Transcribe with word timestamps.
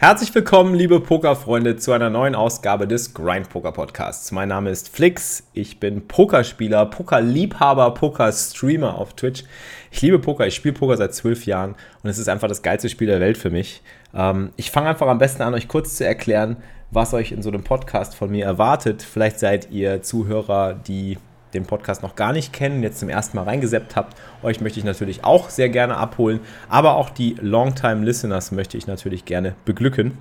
Herzlich 0.00 0.34
willkommen, 0.34 0.74
liebe 0.74 0.98
Pokerfreunde, 0.98 1.76
zu 1.76 1.92
einer 1.92 2.08
neuen 2.08 2.34
Ausgabe 2.34 2.88
des 2.88 3.12
Grind 3.12 3.50
Poker 3.50 3.70
Podcasts. 3.70 4.32
Mein 4.32 4.48
Name 4.48 4.70
ist 4.70 4.88
Flix, 4.88 5.46
ich 5.52 5.78
bin 5.78 6.08
Pokerspieler, 6.08 6.86
Pokerliebhaber, 6.86 7.92
Pokerstreamer 7.92 8.96
auf 8.96 9.12
Twitch. 9.12 9.44
Ich 9.90 10.00
liebe 10.00 10.18
Poker, 10.18 10.46
ich 10.46 10.54
spiele 10.54 10.72
Poker 10.72 10.96
seit 10.96 11.14
zwölf 11.14 11.44
Jahren 11.44 11.74
und 12.02 12.08
es 12.08 12.16
ist 12.16 12.30
einfach 12.30 12.48
das 12.48 12.62
geilste 12.62 12.88
Spiel 12.88 13.08
der 13.08 13.20
Welt 13.20 13.36
für 13.36 13.50
mich. 13.50 13.82
Ähm, 14.14 14.52
ich 14.56 14.70
fange 14.70 14.88
einfach 14.88 15.06
am 15.06 15.18
besten 15.18 15.42
an, 15.42 15.52
euch 15.52 15.68
kurz 15.68 15.96
zu 15.96 16.06
erklären, 16.06 16.56
was 16.90 17.12
euch 17.12 17.30
in 17.30 17.42
so 17.42 17.50
einem 17.50 17.62
Podcast 17.62 18.14
von 18.14 18.30
mir 18.30 18.46
erwartet. 18.46 19.02
Vielleicht 19.02 19.38
seid 19.38 19.70
ihr 19.70 20.00
Zuhörer, 20.00 20.72
die 20.72 21.18
den 21.54 21.64
Podcast 21.64 22.02
noch 22.02 22.16
gar 22.16 22.32
nicht 22.32 22.52
kennen, 22.52 22.82
jetzt 22.82 23.00
zum 23.00 23.08
ersten 23.08 23.36
Mal 23.36 23.44
reingeseppt 23.44 23.96
habt, 23.96 24.16
euch 24.42 24.60
möchte 24.60 24.78
ich 24.78 24.84
natürlich 24.84 25.24
auch 25.24 25.50
sehr 25.50 25.68
gerne 25.68 25.96
abholen, 25.96 26.40
aber 26.68 26.94
auch 26.96 27.10
die 27.10 27.36
Longtime 27.40 28.04
Listeners 28.04 28.52
möchte 28.52 28.76
ich 28.76 28.86
natürlich 28.86 29.24
gerne 29.24 29.54
beglücken. 29.64 30.18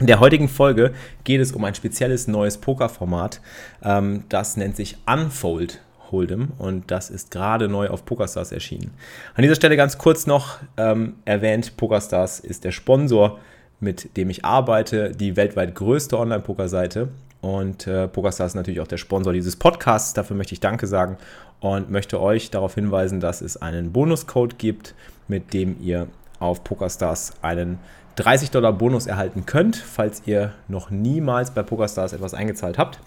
In 0.00 0.06
der 0.06 0.20
heutigen 0.20 0.48
Folge 0.48 0.92
geht 1.24 1.40
es 1.40 1.52
um 1.52 1.64
ein 1.64 1.74
spezielles 1.74 2.28
neues 2.28 2.58
Pokerformat, 2.58 3.40
ähm, 3.82 4.24
das 4.28 4.56
nennt 4.56 4.76
sich 4.76 4.96
Unfold 5.06 5.80
Hold'em 6.10 6.48
und 6.58 6.90
das 6.90 7.10
ist 7.10 7.30
gerade 7.30 7.68
neu 7.68 7.88
auf 7.88 8.04
PokerStars 8.04 8.52
erschienen. 8.52 8.92
An 9.34 9.42
dieser 9.42 9.54
Stelle 9.54 9.76
ganz 9.76 9.98
kurz 9.98 10.26
noch 10.26 10.58
ähm, 10.76 11.16
erwähnt, 11.24 11.76
PokerStars 11.76 12.40
ist 12.40 12.64
der 12.64 12.72
Sponsor, 12.72 13.38
mit 13.80 14.16
dem 14.16 14.30
ich 14.30 14.44
arbeite, 14.44 15.12
die 15.12 15.36
weltweit 15.36 15.74
größte 15.74 16.18
Online-Poker-Seite 16.18 17.08
und 17.40 17.86
äh, 17.86 18.08
PokerStars 18.08 18.52
ist 18.52 18.56
natürlich 18.56 18.80
auch 18.80 18.86
der 18.88 18.96
Sponsor 18.96 19.32
dieses 19.32 19.56
Podcasts. 19.56 20.12
Dafür 20.12 20.36
möchte 20.36 20.54
ich 20.54 20.60
Danke 20.60 20.86
sagen 20.86 21.18
und 21.60 21.90
möchte 21.90 22.20
euch 22.20 22.50
darauf 22.50 22.74
hinweisen, 22.74 23.20
dass 23.20 23.40
es 23.40 23.56
einen 23.56 23.92
Bonuscode 23.92 24.58
gibt, 24.58 24.94
mit 25.28 25.52
dem 25.54 25.76
ihr 25.80 26.08
auf 26.40 26.64
PokerStars 26.64 27.34
einen 27.42 27.78
30 28.16 28.50
Dollar 28.50 28.72
Bonus 28.72 29.06
erhalten 29.06 29.46
könnt, 29.46 29.76
falls 29.76 30.22
ihr 30.26 30.52
noch 30.66 30.90
niemals 30.90 31.52
bei 31.52 31.62
PokerStars 31.62 32.12
etwas 32.12 32.34
eingezahlt 32.34 32.76
habt. 32.76 32.98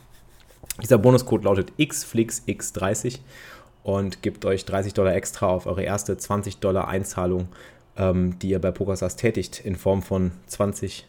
Dieser 0.81 0.97
Bonuscode 0.97 1.43
lautet 1.43 1.73
XFlixX30 1.77 3.19
und 3.83 4.21
gibt 4.21 4.45
euch 4.45 4.63
30 4.63 4.93
Dollar 4.93 5.13
extra 5.13 5.47
auf 5.47 5.65
eure 5.65 5.83
erste 5.83 6.17
20 6.17 6.59
Dollar 6.59 6.87
Einzahlung, 6.87 7.49
ähm, 7.97 8.39
die 8.39 8.49
ihr 8.49 8.59
bei 8.59 8.71
PokerStars 8.71 9.17
tätigt, 9.17 9.59
in 9.59 9.75
Form 9.75 10.01
von 10.01 10.31
20 10.47 11.05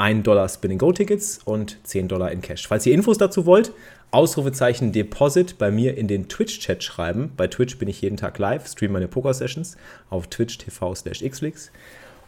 1 0.00 0.22
Dollar 0.22 0.48
Spin-Go-Tickets 0.48 1.40
und 1.44 1.76
10 1.84 2.08
Dollar 2.08 2.32
in 2.32 2.40
Cash. 2.40 2.66
Falls 2.66 2.86
ihr 2.86 2.94
Infos 2.94 3.18
dazu 3.18 3.44
wollt, 3.44 3.72
Ausrufezeichen 4.12 4.92
Deposit 4.92 5.58
bei 5.58 5.70
mir 5.70 5.96
in 5.96 6.08
den 6.08 6.26
Twitch-Chat 6.26 6.82
schreiben. 6.82 7.32
Bei 7.36 7.46
Twitch 7.46 7.78
bin 7.78 7.86
ich 7.86 8.00
jeden 8.00 8.16
Tag 8.16 8.38
live, 8.38 8.66
streame 8.66 8.94
meine 8.94 9.08
Poker-Sessions 9.08 9.76
auf 10.08 10.26
Twitch 10.28 10.56
TV 10.56 10.94
slash 10.94 11.22
xflix. 11.22 11.70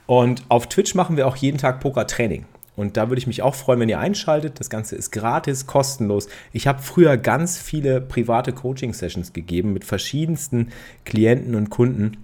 Und 0.06 0.42
auf 0.50 0.68
Twitch 0.68 0.94
machen 0.94 1.16
wir 1.16 1.26
auch 1.26 1.36
jeden 1.36 1.56
Tag 1.56 1.80
Poker-Training. 1.80 2.44
Und 2.76 2.98
da 2.98 3.08
würde 3.08 3.18
ich 3.18 3.26
mich 3.26 3.40
auch 3.40 3.54
freuen, 3.54 3.80
wenn 3.80 3.88
ihr 3.88 3.98
einschaltet. 3.98 4.60
Das 4.60 4.68
Ganze 4.68 4.94
ist 4.94 5.10
gratis, 5.10 5.66
kostenlos. 5.66 6.28
Ich 6.52 6.66
habe 6.66 6.82
früher 6.82 7.16
ganz 7.16 7.58
viele 7.58 8.02
private 8.02 8.52
Coaching-Sessions 8.52 9.32
gegeben 9.32 9.72
mit 9.72 9.86
verschiedensten 9.86 10.72
Klienten 11.06 11.54
und 11.54 11.70
Kunden, 11.70 12.18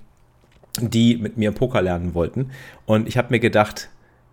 die 0.79 1.17
mit 1.17 1.39
mir 1.39 1.53
Poker 1.53 1.81
lernen 1.81 2.13
wollten. 2.13 2.51
Und 2.85 3.09
ich 3.09 3.17
habe 3.17 3.29
mir 3.31 3.41
gedacht, 3.41 3.89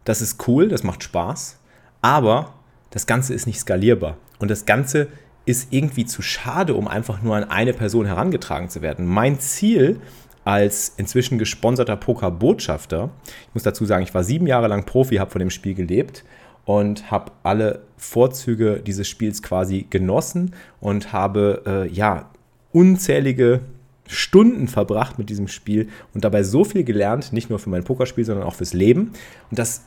das 0.06 0.22
ist 0.22 0.48
cool, 0.48 0.70
das 0.70 0.84
macht 0.84 1.04
Spaß, 1.04 1.58
aber 2.02 2.54
das 2.92 3.06
Ganze 3.06 3.34
ist 3.34 3.46
nicht 3.46 3.60
skalierbar. 3.60 4.18
Und 4.40 4.50
das 4.50 4.66
Ganze 4.66 5.08
ist 5.46 5.72
irgendwie 5.72 6.06
zu 6.06 6.22
schade, 6.22 6.74
um 6.74 6.88
einfach 6.88 7.22
nur 7.22 7.36
an 7.36 7.44
eine 7.44 7.74
Person 7.74 8.06
herangetragen 8.06 8.70
zu 8.70 8.82
werden. 8.82 9.06
Mein 9.06 9.40
Ziel 9.40 10.00
als 10.44 10.94
inzwischen 10.98 11.38
gesponserter 11.38 11.98
Poker-Botschafter, 11.98 13.10
ich 13.48 13.54
muss 13.54 13.64
dazu 13.64 13.86
sagen, 13.86 14.04
ich 14.04 14.14
war 14.14 14.24
sieben 14.24 14.48
Jahre 14.48 14.68
lang 14.68 14.86
Profi, 14.86 15.16
habe 15.16 15.32
von 15.32 15.40
dem 15.40 15.50
Spiel 15.50 15.74
gelebt 15.74 16.24
und 16.66 17.10
habe 17.12 17.32
alle 17.44 17.82
Vorzüge 17.98 18.82
dieses 18.86 19.08
Spiels 19.08 19.42
quasi 19.42 19.88
genossen 19.90 20.54
und 20.80 21.14
habe 21.14 21.64
äh, 21.66 21.88
ja 21.92 22.30
unzählige 22.72 23.62
Stunden 24.08 24.68
verbracht 24.68 25.18
mit 25.18 25.30
diesem 25.30 25.48
Spiel 25.48 25.90
und 26.14 26.24
dabei 26.24 26.44
so 26.44 26.64
viel 26.64 26.84
gelernt, 26.84 27.34
nicht 27.34 27.50
nur 27.50 27.58
für 27.58 27.70
mein 27.70 27.84
Pokerspiel, 27.84 28.26
sondern 28.26 28.46
auch 28.46 28.56
fürs 28.56 28.74
Leben. 28.74 29.14
Und 29.50 29.58
das 29.58 29.82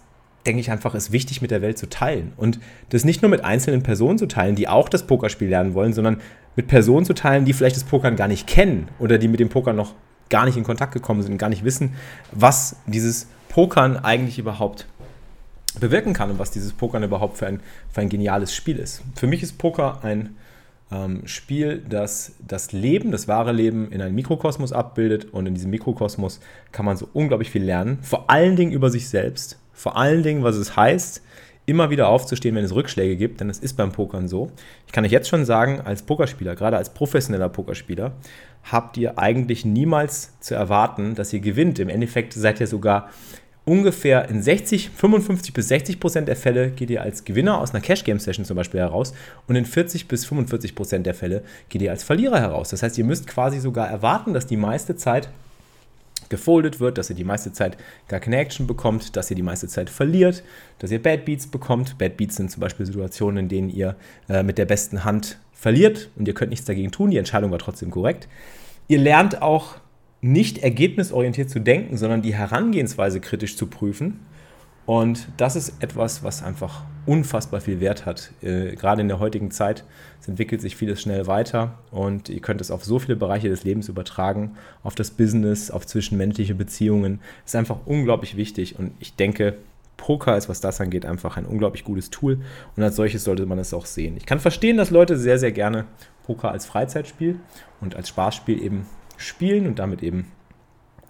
denke 0.48 0.60
ich 0.60 0.70
einfach, 0.70 0.94
ist 0.94 1.12
wichtig 1.12 1.42
mit 1.42 1.50
der 1.50 1.60
Welt 1.62 1.76
zu 1.76 1.88
teilen. 1.88 2.32
Und 2.36 2.58
das 2.88 3.04
nicht 3.04 3.20
nur 3.22 3.30
mit 3.30 3.44
einzelnen 3.44 3.82
Personen 3.82 4.18
zu 4.18 4.26
teilen, 4.26 4.56
die 4.56 4.66
auch 4.66 4.88
das 4.88 5.06
Pokerspiel 5.06 5.48
lernen 5.48 5.74
wollen, 5.74 5.92
sondern 5.92 6.20
mit 6.56 6.68
Personen 6.68 7.04
zu 7.04 7.12
teilen, 7.12 7.44
die 7.44 7.52
vielleicht 7.52 7.76
das 7.76 7.84
Pokern 7.84 8.16
gar 8.16 8.28
nicht 8.28 8.46
kennen 8.46 8.88
oder 8.98 9.18
die 9.18 9.28
mit 9.28 9.40
dem 9.40 9.50
Pokern 9.50 9.76
noch 9.76 9.94
gar 10.30 10.46
nicht 10.46 10.56
in 10.56 10.64
Kontakt 10.64 10.92
gekommen 10.92 11.22
sind 11.22 11.32
und 11.32 11.38
gar 11.38 11.50
nicht 11.50 11.64
wissen, 11.64 11.94
was 12.32 12.76
dieses 12.86 13.28
Pokern 13.50 13.98
eigentlich 13.98 14.38
überhaupt 14.38 14.86
bewirken 15.78 16.14
kann 16.14 16.30
und 16.30 16.38
was 16.38 16.50
dieses 16.50 16.72
Pokern 16.72 17.02
überhaupt 17.02 17.36
für 17.36 17.46
ein, 17.46 17.60
für 17.90 18.00
ein 18.00 18.08
geniales 18.08 18.54
Spiel 18.54 18.78
ist. 18.78 19.02
Für 19.14 19.26
mich 19.26 19.42
ist 19.42 19.58
Poker 19.58 20.02
ein 20.02 20.36
ähm, 20.90 21.26
Spiel, 21.26 21.84
das 21.86 22.32
das 22.46 22.72
Leben, 22.72 23.10
das 23.10 23.28
wahre 23.28 23.52
Leben 23.52 23.92
in 23.92 24.00
einem 24.00 24.14
Mikrokosmos 24.14 24.72
abbildet 24.72 25.26
und 25.26 25.46
in 25.46 25.54
diesem 25.54 25.70
Mikrokosmos 25.70 26.40
kann 26.72 26.86
man 26.86 26.96
so 26.96 27.06
unglaublich 27.12 27.50
viel 27.50 27.62
lernen, 27.62 27.98
vor 28.02 28.30
allen 28.30 28.56
Dingen 28.56 28.72
über 28.72 28.90
sich 28.90 29.08
selbst 29.08 29.58
vor 29.78 29.96
allen 29.96 30.24
Dingen, 30.24 30.42
was 30.42 30.56
es 30.56 30.76
heißt, 30.76 31.22
immer 31.64 31.90
wieder 31.90 32.08
aufzustehen, 32.08 32.56
wenn 32.56 32.64
es 32.64 32.74
Rückschläge 32.74 33.16
gibt, 33.16 33.40
denn 33.40 33.48
das 33.48 33.58
ist 33.58 33.76
beim 33.76 33.92
Pokern 33.92 34.26
so. 34.26 34.50
Ich 34.86 34.92
kann 34.92 35.04
euch 35.04 35.12
jetzt 35.12 35.28
schon 35.28 35.44
sagen, 35.44 35.80
als 35.82 36.02
Pokerspieler, 36.02 36.56
gerade 36.56 36.76
als 36.76 36.90
professioneller 36.90 37.48
Pokerspieler, 37.48 38.12
habt 38.64 38.96
ihr 38.96 39.18
eigentlich 39.18 39.64
niemals 39.64 40.36
zu 40.40 40.54
erwarten, 40.54 41.14
dass 41.14 41.32
ihr 41.32 41.40
gewinnt. 41.40 41.78
Im 41.78 41.90
Endeffekt 41.90 42.32
seid 42.32 42.58
ihr 42.58 42.66
sogar 42.66 43.10
ungefähr 43.66 44.28
in 44.30 44.42
60, 44.42 44.90
55 44.90 45.52
bis 45.52 45.68
60 45.68 46.00
Prozent 46.00 46.26
der 46.26 46.36
Fälle 46.36 46.70
geht 46.70 46.90
ihr 46.90 47.02
als 47.02 47.24
Gewinner 47.24 47.60
aus 47.60 47.72
einer 47.72 47.82
Cash 47.82 48.02
Game 48.02 48.18
Session 48.18 48.46
zum 48.46 48.56
Beispiel 48.56 48.80
heraus 48.80 49.12
und 49.46 49.54
in 49.54 49.66
40 49.66 50.08
bis 50.08 50.24
45 50.24 50.74
Prozent 50.74 51.06
der 51.06 51.14
Fälle 51.14 51.44
geht 51.68 51.82
ihr 51.82 51.90
als 51.90 52.02
Verlierer 52.02 52.40
heraus. 52.40 52.70
Das 52.70 52.82
heißt, 52.82 52.98
ihr 52.98 53.04
müsst 53.04 53.26
quasi 53.26 53.60
sogar 53.60 53.88
erwarten, 53.88 54.32
dass 54.32 54.46
die 54.46 54.56
meiste 54.56 54.96
Zeit 54.96 55.28
gefoldet 56.28 56.80
wird, 56.80 56.98
dass 56.98 57.10
ihr 57.10 57.16
die 57.16 57.24
meiste 57.24 57.52
Zeit 57.52 57.76
gar 58.08 58.20
keine 58.20 58.36
Action 58.36 58.66
bekommt, 58.66 59.16
dass 59.16 59.30
ihr 59.30 59.36
die 59.36 59.42
meiste 59.42 59.68
Zeit 59.68 59.90
verliert, 59.90 60.42
dass 60.78 60.90
ihr 60.90 61.02
Bad 61.02 61.24
Beats 61.24 61.46
bekommt. 61.46 61.98
Bad 61.98 62.16
Beats 62.16 62.36
sind 62.36 62.50
zum 62.50 62.60
Beispiel 62.60 62.86
Situationen, 62.86 63.44
in 63.44 63.48
denen 63.48 63.70
ihr 63.70 63.96
äh, 64.28 64.42
mit 64.42 64.58
der 64.58 64.66
besten 64.66 65.04
Hand 65.04 65.38
verliert 65.52 66.10
und 66.16 66.28
ihr 66.28 66.34
könnt 66.34 66.50
nichts 66.50 66.66
dagegen 66.66 66.90
tun. 66.90 67.10
Die 67.10 67.18
Entscheidung 67.18 67.50
war 67.50 67.58
trotzdem 67.58 67.90
korrekt. 67.90 68.28
Ihr 68.86 68.98
lernt 68.98 69.42
auch 69.42 69.76
nicht 70.20 70.58
ergebnisorientiert 70.58 71.50
zu 71.50 71.60
denken, 71.60 71.96
sondern 71.96 72.22
die 72.22 72.34
Herangehensweise 72.34 73.20
kritisch 73.20 73.56
zu 73.56 73.66
prüfen 73.66 74.20
und 74.88 75.28
das 75.36 75.54
ist 75.54 75.82
etwas, 75.82 76.22
was 76.24 76.42
einfach 76.42 76.82
unfassbar 77.04 77.60
viel 77.60 77.78
Wert 77.78 78.06
hat. 78.06 78.30
Äh, 78.40 78.74
gerade 78.74 79.02
in 79.02 79.08
der 79.08 79.18
heutigen 79.18 79.50
Zeit. 79.50 79.84
Entwickelt 80.26 80.62
sich 80.62 80.76
vieles 80.76 81.02
schnell 81.02 81.26
weiter 81.26 81.78
und 81.90 82.30
ihr 82.30 82.40
könnt 82.40 82.62
es 82.62 82.70
auf 82.70 82.84
so 82.84 82.98
viele 82.98 83.16
Bereiche 83.16 83.50
des 83.50 83.64
Lebens 83.64 83.88
übertragen, 83.88 84.56
auf 84.82 84.94
das 84.94 85.10
Business, 85.10 85.70
auf 85.70 85.86
zwischenmenschliche 85.86 86.54
Beziehungen. 86.54 87.20
Ist 87.44 87.56
einfach 87.56 87.80
unglaublich 87.84 88.36
wichtig 88.36 88.78
und 88.78 88.92
ich 88.98 89.14
denke, 89.14 89.56
Poker 89.98 90.38
ist, 90.38 90.48
was 90.48 90.62
das 90.62 90.80
angeht, 90.80 91.04
einfach 91.04 91.36
ein 91.36 91.44
unglaublich 91.44 91.84
gutes 91.84 92.08
Tool 92.08 92.40
und 92.76 92.82
als 92.82 92.96
solches 92.96 93.24
sollte 93.24 93.44
man 93.44 93.58
es 93.58 93.74
auch 93.74 93.86
sehen. 93.86 94.16
Ich 94.16 94.24
kann 94.24 94.40
verstehen, 94.40 94.78
dass 94.78 94.90
Leute 94.90 95.18
sehr, 95.18 95.38
sehr 95.38 95.52
gerne 95.52 95.84
Poker 96.24 96.50
als 96.50 96.64
Freizeitspiel 96.64 97.40
und 97.82 97.94
als 97.94 98.08
Spaßspiel 98.08 98.62
eben 98.62 98.86
spielen 99.18 99.66
und 99.66 99.78
damit 99.78 100.02
eben 100.02 100.26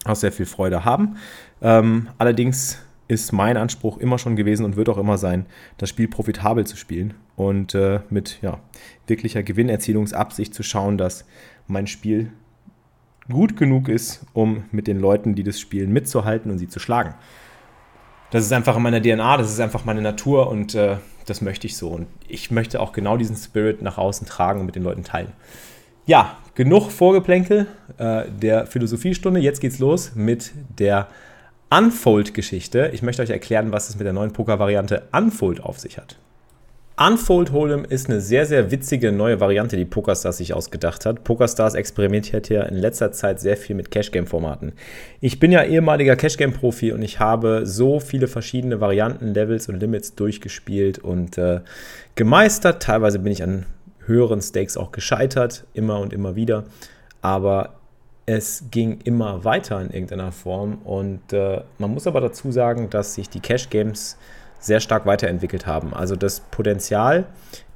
auch 0.05 0.17
sehr 0.17 0.33
viel 0.33 0.47
Freude 0.47 0.85
haben. 0.85 1.17
Ähm, 1.61 2.09
allerdings 2.19 2.79
ist 3.09 3.33
mein 3.33 3.57
Anspruch 3.57 3.99
immer 3.99 4.19
schon 4.19 4.37
gewesen 4.37 4.65
und 4.65 4.77
wird 4.77 4.89
auch 4.91 4.99
immer 4.99 5.19
sein, 5.19 5.47
das 5.79 5.89
Spiel 5.89 6.09
profitabel 6.09 6.67
zu 6.67 6.77
spielen 6.77 7.15
und 7.37 7.75
äh, 7.75 8.01
mit 8.11 8.39
ja, 8.43 8.61
wirklicher 9.07 9.43
Gewinnerzielungsabsicht 9.43 10.55
zu 10.55 10.63
schauen, 10.63 10.99
dass 10.99 11.25
mein 11.67 11.87
Spiel 11.87 12.31
gut 13.31 13.57
genug 13.57 13.89
ist, 13.89 14.27
um 14.35 14.65
mit 14.73 14.87
den 14.87 15.01
Leuten, 15.01 15.35
die 15.35 15.43
das 15.43 15.59
spielen, 15.59 15.93
mitzuhalten 15.93 16.51
und 16.51 16.59
sie 16.59 16.69
zu 16.69 16.79
schlagen. 16.79 17.15
Das 18.31 18.45
ist 18.45 18.53
einfach 18.53 18.77
in 18.77 18.83
meiner 18.83 19.01
DNA, 19.01 19.39
das 19.39 19.51
ist 19.51 19.61
einfach 19.61 19.87
meine 19.87 20.03
Natur 20.03 20.49
und 20.49 20.75
äh, 20.75 20.97
das 21.25 21.41
möchte 21.41 21.67
ich 21.67 21.77
so. 21.77 21.89
Und 21.89 22.07
ich 22.27 22.51
möchte 22.51 22.81
auch 22.81 22.93
genau 22.93 23.17
diesen 23.17 23.37
Spirit 23.37 23.81
nach 23.81 23.97
außen 23.97 24.27
tragen 24.27 24.61
und 24.61 24.67
mit 24.67 24.77
den 24.77 24.83
Leuten 24.83 25.03
teilen. 25.03 25.33
Ja, 26.05 26.39
genug 26.55 26.91
Vorgeplänkel 26.91 27.67
äh, 27.97 28.25
der 28.31 28.67
Philosophiestunde. 28.67 29.41
Jetzt 29.41 29.61
geht's 29.61 29.79
los 29.79 30.13
mit 30.15 30.53
der 30.79 31.09
Unfold-Geschichte. 31.71 32.91
Ich 32.95 33.03
möchte 33.03 33.23
euch 33.23 33.31
erklären, 33.31 33.73
was 33.73 33.91
es 33.91 33.97
mit 33.97 34.07
der 34.07 34.13
neuen 34.15 34.33
Poker-Variante 34.33 35.03
Unfold 35.13 35.63
auf 35.63 35.79
sich 35.79 35.99
hat. 35.99 36.17
Unfold 37.01 37.53
Hold'em 37.53 37.85
ist 37.85 38.09
eine 38.09 38.21
sehr, 38.21 38.45
sehr 38.45 38.73
witzige 38.73 39.13
neue 39.13 39.39
Variante, 39.39 39.77
die 39.77 39.85
PokerStars 39.85 40.39
sich 40.39 40.53
ausgedacht 40.53 41.07
hat. 41.07 41.23
PokerStars 41.23 41.75
experimentiert 41.75 42.49
ja 42.49 42.63
in 42.63 42.75
letzter 42.75 43.13
Zeit 43.13 43.39
sehr 43.39 43.57
viel 43.57 43.77
mit 43.77 43.93
Cash-Game-Formaten. 43.93 44.73
Ich 45.21 45.39
bin 45.39 45.53
ja 45.53 45.63
ehemaliger 45.63 46.17
Cash-Game-Profi 46.17 46.91
und 46.91 47.03
ich 47.03 47.21
habe 47.21 47.67
so 47.67 48.01
viele 48.01 48.27
verschiedene 48.27 48.81
Varianten, 48.81 49.33
Levels 49.33 49.69
und 49.69 49.79
Limits 49.79 50.17
durchgespielt 50.17 50.99
und 50.99 51.39
äh, 51.39 51.61
gemeistert. 52.17 52.83
Teilweise 52.83 53.21
bin 53.21 53.31
ich 53.31 53.45
an 53.45 53.67
höheren 54.07 54.41
Stakes 54.43 54.77
auch 54.77 54.91
gescheitert, 54.91 55.67
immer 55.75 56.01
und 56.01 56.13
immer 56.13 56.35
wieder. 56.35 56.65
Aber 57.21 57.78
es 58.29 58.65
ging 58.71 59.01
immer 59.05 59.43
weiter 59.45 59.81
in 59.81 59.91
irgendeiner 59.91 60.33
Form 60.33 60.83
und 60.85 61.33
äh, 61.33 61.63
man 61.79 61.95
muss 61.95 62.07
aber 62.07 62.21
dazu 62.21 62.53
sagen, 62.53 62.91
dass 62.91 63.15
sich 63.15 63.31
die 63.31 63.41
Cash-Games 63.41 64.19
sehr 64.61 64.81
stark 64.81 65.07
weiterentwickelt 65.07 65.67
haben. 65.67 65.95
Also 65.95 66.15
das 66.15 66.41
Potenzial 66.41 67.25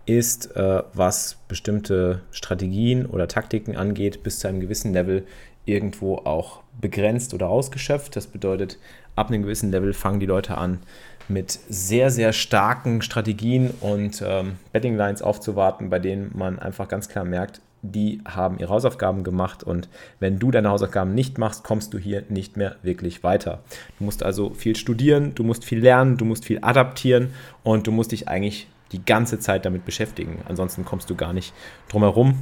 ist, 0.04 0.54
äh, 0.54 0.82
was 0.92 1.38
bestimmte 1.48 2.20
Strategien 2.32 3.06
oder 3.06 3.28
Taktiken 3.28 3.76
angeht, 3.76 4.22
bis 4.22 4.40
zu 4.40 4.48
einem 4.48 4.60
gewissen 4.60 4.92
Level 4.92 5.24
irgendwo 5.64 6.16
auch 6.16 6.60
begrenzt 6.78 7.32
oder 7.32 7.48
ausgeschöpft. 7.48 8.14
Das 8.14 8.26
bedeutet, 8.26 8.78
ab 9.16 9.28
einem 9.28 9.44
gewissen 9.44 9.70
Level 9.70 9.94
fangen 9.94 10.20
die 10.20 10.26
Leute 10.26 10.58
an, 10.58 10.80
mit 11.28 11.60
sehr, 11.70 12.10
sehr 12.10 12.34
starken 12.34 13.00
Strategien 13.00 13.70
und 13.80 14.22
ähm, 14.26 14.58
Betting 14.72 14.96
Lines 14.98 15.22
aufzuwarten, 15.22 15.88
bei 15.88 15.98
denen 15.98 16.30
man 16.34 16.58
einfach 16.58 16.88
ganz 16.88 17.08
klar 17.08 17.24
merkt, 17.24 17.62
die 17.82 18.20
haben 18.24 18.58
ihre 18.58 18.72
Hausaufgaben 18.72 19.24
gemacht 19.24 19.64
und 19.64 19.88
wenn 20.20 20.38
du 20.38 20.50
deine 20.50 20.70
Hausaufgaben 20.70 21.14
nicht 21.14 21.38
machst, 21.38 21.64
kommst 21.64 21.92
du 21.92 21.98
hier 21.98 22.22
nicht 22.28 22.56
mehr 22.56 22.76
wirklich 22.82 23.24
weiter. 23.24 23.62
Du 23.98 24.04
musst 24.04 24.22
also 24.22 24.50
viel 24.50 24.76
studieren, 24.76 25.34
du 25.34 25.42
musst 25.42 25.64
viel 25.64 25.80
lernen, 25.80 26.16
du 26.16 26.24
musst 26.24 26.44
viel 26.44 26.60
adaptieren 26.62 27.30
und 27.64 27.86
du 27.88 27.90
musst 27.90 28.12
dich 28.12 28.28
eigentlich 28.28 28.68
die 28.92 29.04
ganze 29.04 29.40
Zeit 29.40 29.64
damit 29.64 29.84
beschäftigen. 29.84 30.42
Ansonsten 30.48 30.84
kommst 30.84 31.10
du 31.10 31.16
gar 31.16 31.32
nicht 31.32 31.52
drum 31.88 32.02
herum 32.02 32.38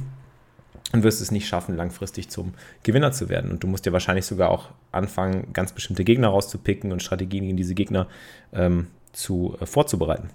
und 0.93 1.03
wirst 1.03 1.21
es 1.21 1.31
nicht 1.31 1.47
schaffen, 1.47 1.75
langfristig 1.75 2.29
zum 2.29 2.53
Gewinner 2.83 3.11
zu 3.11 3.29
werden. 3.29 3.51
Und 3.51 3.63
du 3.63 3.67
musst 3.67 3.85
ja 3.85 3.93
wahrscheinlich 3.93 4.25
sogar 4.25 4.49
auch 4.49 4.69
anfangen, 4.91 5.53
ganz 5.53 5.71
bestimmte 5.71 6.03
Gegner 6.03 6.27
rauszupicken 6.27 6.91
und 6.91 7.01
Strategien 7.01 7.45
gegen 7.45 7.57
diese 7.57 7.75
Gegner 7.75 8.07
ähm, 8.53 8.87
zu, 9.13 9.57
äh, 9.59 9.65
vorzubereiten. 9.65 10.29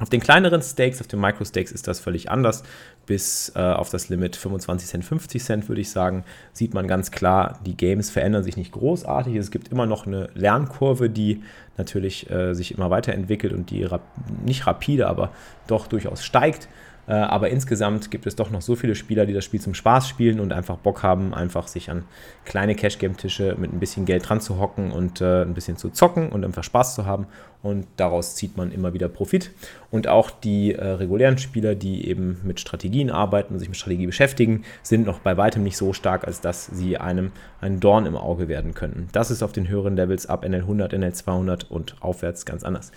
Auf 0.00 0.08
den 0.08 0.20
kleineren 0.20 0.62
Stakes, 0.62 1.02
auf 1.02 1.08
den 1.08 1.20
Micro-Stakes 1.20 1.72
ist 1.72 1.86
das 1.86 2.00
völlig 2.00 2.30
anders. 2.30 2.62
Bis 3.04 3.52
äh, 3.54 3.60
auf 3.60 3.90
das 3.90 4.08
Limit 4.08 4.34
25 4.34 4.88
Cent, 4.88 5.04
50 5.04 5.44
Cent 5.44 5.68
würde 5.68 5.82
ich 5.82 5.90
sagen, 5.90 6.24
sieht 6.54 6.72
man 6.72 6.88
ganz 6.88 7.10
klar, 7.10 7.60
die 7.66 7.76
Games 7.76 8.08
verändern 8.08 8.42
sich 8.42 8.56
nicht 8.56 8.72
großartig. 8.72 9.36
Es 9.36 9.50
gibt 9.50 9.68
immer 9.68 9.84
noch 9.84 10.06
eine 10.06 10.30
Lernkurve, 10.34 11.10
die 11.10 11.42
natürlich 11.76 12.30
äh, 12.30 12.54
sich 12.54 12.72
immer 12.74 12.88
weiterentwickelt 12.88 13.52
und 13.52 13.70
die 13.70 13.84
rap 13.84 14.00
nicht 14.42 14.66
rapide, 14.66 15.06
aber 15.06 15.32
doch 15.66 15.86
durchaus 15.86 16.24
steigt. 16.24 16.68
Äh, 17.06 17.12
aber 17.12 17.50
insgesamt 17.50 18.10
gibt 18.10 18.26
es 18.26 18.36
doch 18.36 18.50
noch 18.50 18.62
so 18.62 18.76
viele 18.76 18.94
Spieler, 18.94 19.26
die 19.26 19.32
das 19.32 19.44
Spiel 19.44 19.60
zum 19.60 19.74
Spaß 19.74 20.08
spielen 20.08 20.40
und 20.40 20.52
einfach 20.52 20.76
Bock 20.76 21.02
haben, 21.02 21.34
einfach 21.34 21.66
sich 21.66 21.90
an 21.90 22.04
kleine 22.44 22.74
Cash-Game-Tische 22.74 23.56
mit 23.58 23.72
ein 23.72 23.80
bisschen 23.80 24.04
Geld 24.04 24.28
dran 24.28 24.40
zu 24.40 24.58
hocken 24.58 24.90
und 24.92 25.20
äh, 25.20 25.42
ein 25.42 25.54
bisschen 25.54 25.76
zu 25.76 25.90
zocken 25.90 26.30
und 26.30 26.44
einfach 26.44 26.64
Spaß 26.64 26.94
zu 26.94 27.06
haben. 27.06 27.26
Und 27.62 27.86
daraus 27.96 28.36
zieht 28.36 28.56
man 28.56 28.72
immer 28.72 28.94
wieder 28.94 29.08
Profit. 29.08 29.50
Und 29.90 30.08
auch 30.08 30.30
die 30.30 30.72
äh, 30.72 30.82
regulären 30.82 31.36
Spieler, 31.36 31.74
die 31.74 32.08
eben 32.08 32.40
mit 32.42 32.58
Strategien 32.58 33.10
arbeiten 33.10 33.52
und 33.52 33.58
sich 33.58 33.68
mit 33.68 33.76
Strategie 33.76 34.06
beschäftigen, 34.06 34.64
sind 34.82 35.04
noch 35.04 35.18
bei 35.18 35.36
weitem 35.36 35.62
nicht 35.62 35.76
so 35.76 35.92
stark, 35.92 36.26
als 36.26 36.40
dass 36.40 36.66
sie 36.66 36.96
einem 36.96 37.32
ein 37.60 37.78
Dorn 37.80 38.06
im 38.06 38.16
Auge 38.16 38.48
werden 38.48 38.72
könnten. 38.72 39.08
Das 39.12 39.30
ist 39.30 39.42
auf 39.42 39.52
den 39.52 39.68
höheren 39.68 39.94
Levels 39.94 40.26
ab 40.26 40.48
NL 40.48 40.60
100, 40.60 40.92
NL 40.94 41.12
200 41.12 41.70
und 41.70 41.96
aufwärts 42.00 42.46
ganz 42.46 42.64
anders. 42.64 42.92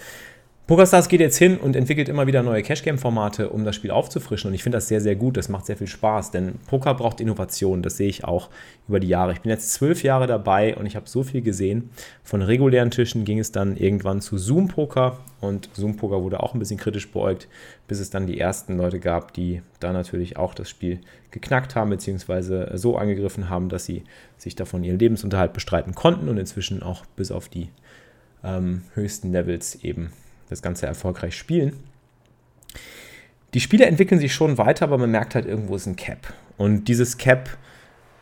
PokerStars 0.65 1.09
geht 1.09 1.19
jetzt 1.19 1.37
hin 1.37 1.57
und 1.57 1.75
entwickelt 1.75 2.07
immer 2.07 2.25
wieder 2.25 2.41
neue 2.41 2.63
Cash-Game-Formate, 2.63 3.49
um 3.49 3.65
das 3.65 3.75
Spiel 3.75 3.91
aufzufrischen. 3.91 4.47
Und 4.47 4.53
ich 4.53 4.63
finde 4.63 4.77
das 4.77 4.87
sehr, 4.87 5.01
sehr 5.01 5.17
gut. 5.17 5.35
Das 5.35 5.49
macht 5.49 5.65
sehr 5.65 5.75
viel 5.75 5.87
Spaß, 5.87 6.31
denn 6.31 6.53
Poker 6.67 6.93
braucht 6.93 7.19
Innovation. 7.19 7.81
Das 7.81 7.97
sehe 7.97 8.07
ich 8.07 8.23
auch 8.23 8.49
über 8.87 9.01
die 9.01 9.09
Jahre. 9.09 9.33
Ich 9.33 9.41
bin 9.41 9.49
jetzt 9.49 9.73
zwölf 9.73 10.03
Jahre 10.03 10.25
dabei 10.25 10.77
und 10.77 10.85
ich 10.85 10.95
habe 10.95 11.09
so 11.09 11.21
viel 11.23 11.41
gesehen. 11.41 11.89
Von 12.23 12.41
regulären 12.41 12.91
Tischen 12.91 13.25
ging 13.25 13.39
es 13.39 13.51
dann 13.51 13.75
irgendwann 13.75 14.21
zu 14.21 14.37
Zoom-Poker 14.37 15.17
und 15.41 15.69
Zoom-Poker 15.73 16.23
wurde 16.23 16.41
auch 16.41 16.53
ein 16.53 16.59
bisschen 16.59 16.79
kritisch 16.79 17.11
beäugt, 17.11 17.49
bis 17.89 17.99
es 17.99 18.09
dann 18.09 18.25
die 18.25 18.39
ersten 18.39 18.77
Leute 18.77 19.01
gab, 19.01 19.33
die 19.33 19.61
da 19.81 19.91
natürlich 19.91 20.37
auch 20.37 20.53
das 20.53 20.69
Spiel 20.69 21.01
geknackt 21.31 21.75
haben, 21.75 21.89
beziehungsweise 21.89 22.71
so 22.75 22.95
angegriffen 22.95 23.49
haben, 23.49 23.67
dass 23.67 23.83
sie 23.83 24.03
sich 24.37 24.55
davon 24.55 24.85
ihren 24.85 24.99
Lebensunterhalt 24.99 25.51
bestreiten 25.51 25.93
konnten 25.93 26.29
und 26.29 26.37
inzwischen 26.37 26.81
auch 26.81 27.05
bis 27.17 27.31
auf 27.31 27.49
die 27.49 27.67
ähm, 28.45 28.83
höchsten 28.93 29.33
Levels 29.33 29.75
eben 29.83 30.13
das 30.53 30.61
Ganze 30.61 30.85
erfolgreich 30.85 31.35
spielen. 31.35 31.73
Die 33.53 33.59
Spiele 33.59 33.85
entwickeln 33.85 34.19
sich 34.19 34.33
schon 34.33 34.57
weiter, 34.57 34.85
aber 34.85 34.97
man 34.97 35.11
merkt 35.11 35.35
halt, 35.35 35.45
irgendwo 35.45 35.75
ist 35.75 35.85
ein 35.85 35.95
Cap. 35.95 36.33
Und 36.57 36.85
dieses 36.85 37.17
Cap, 37.17 37.49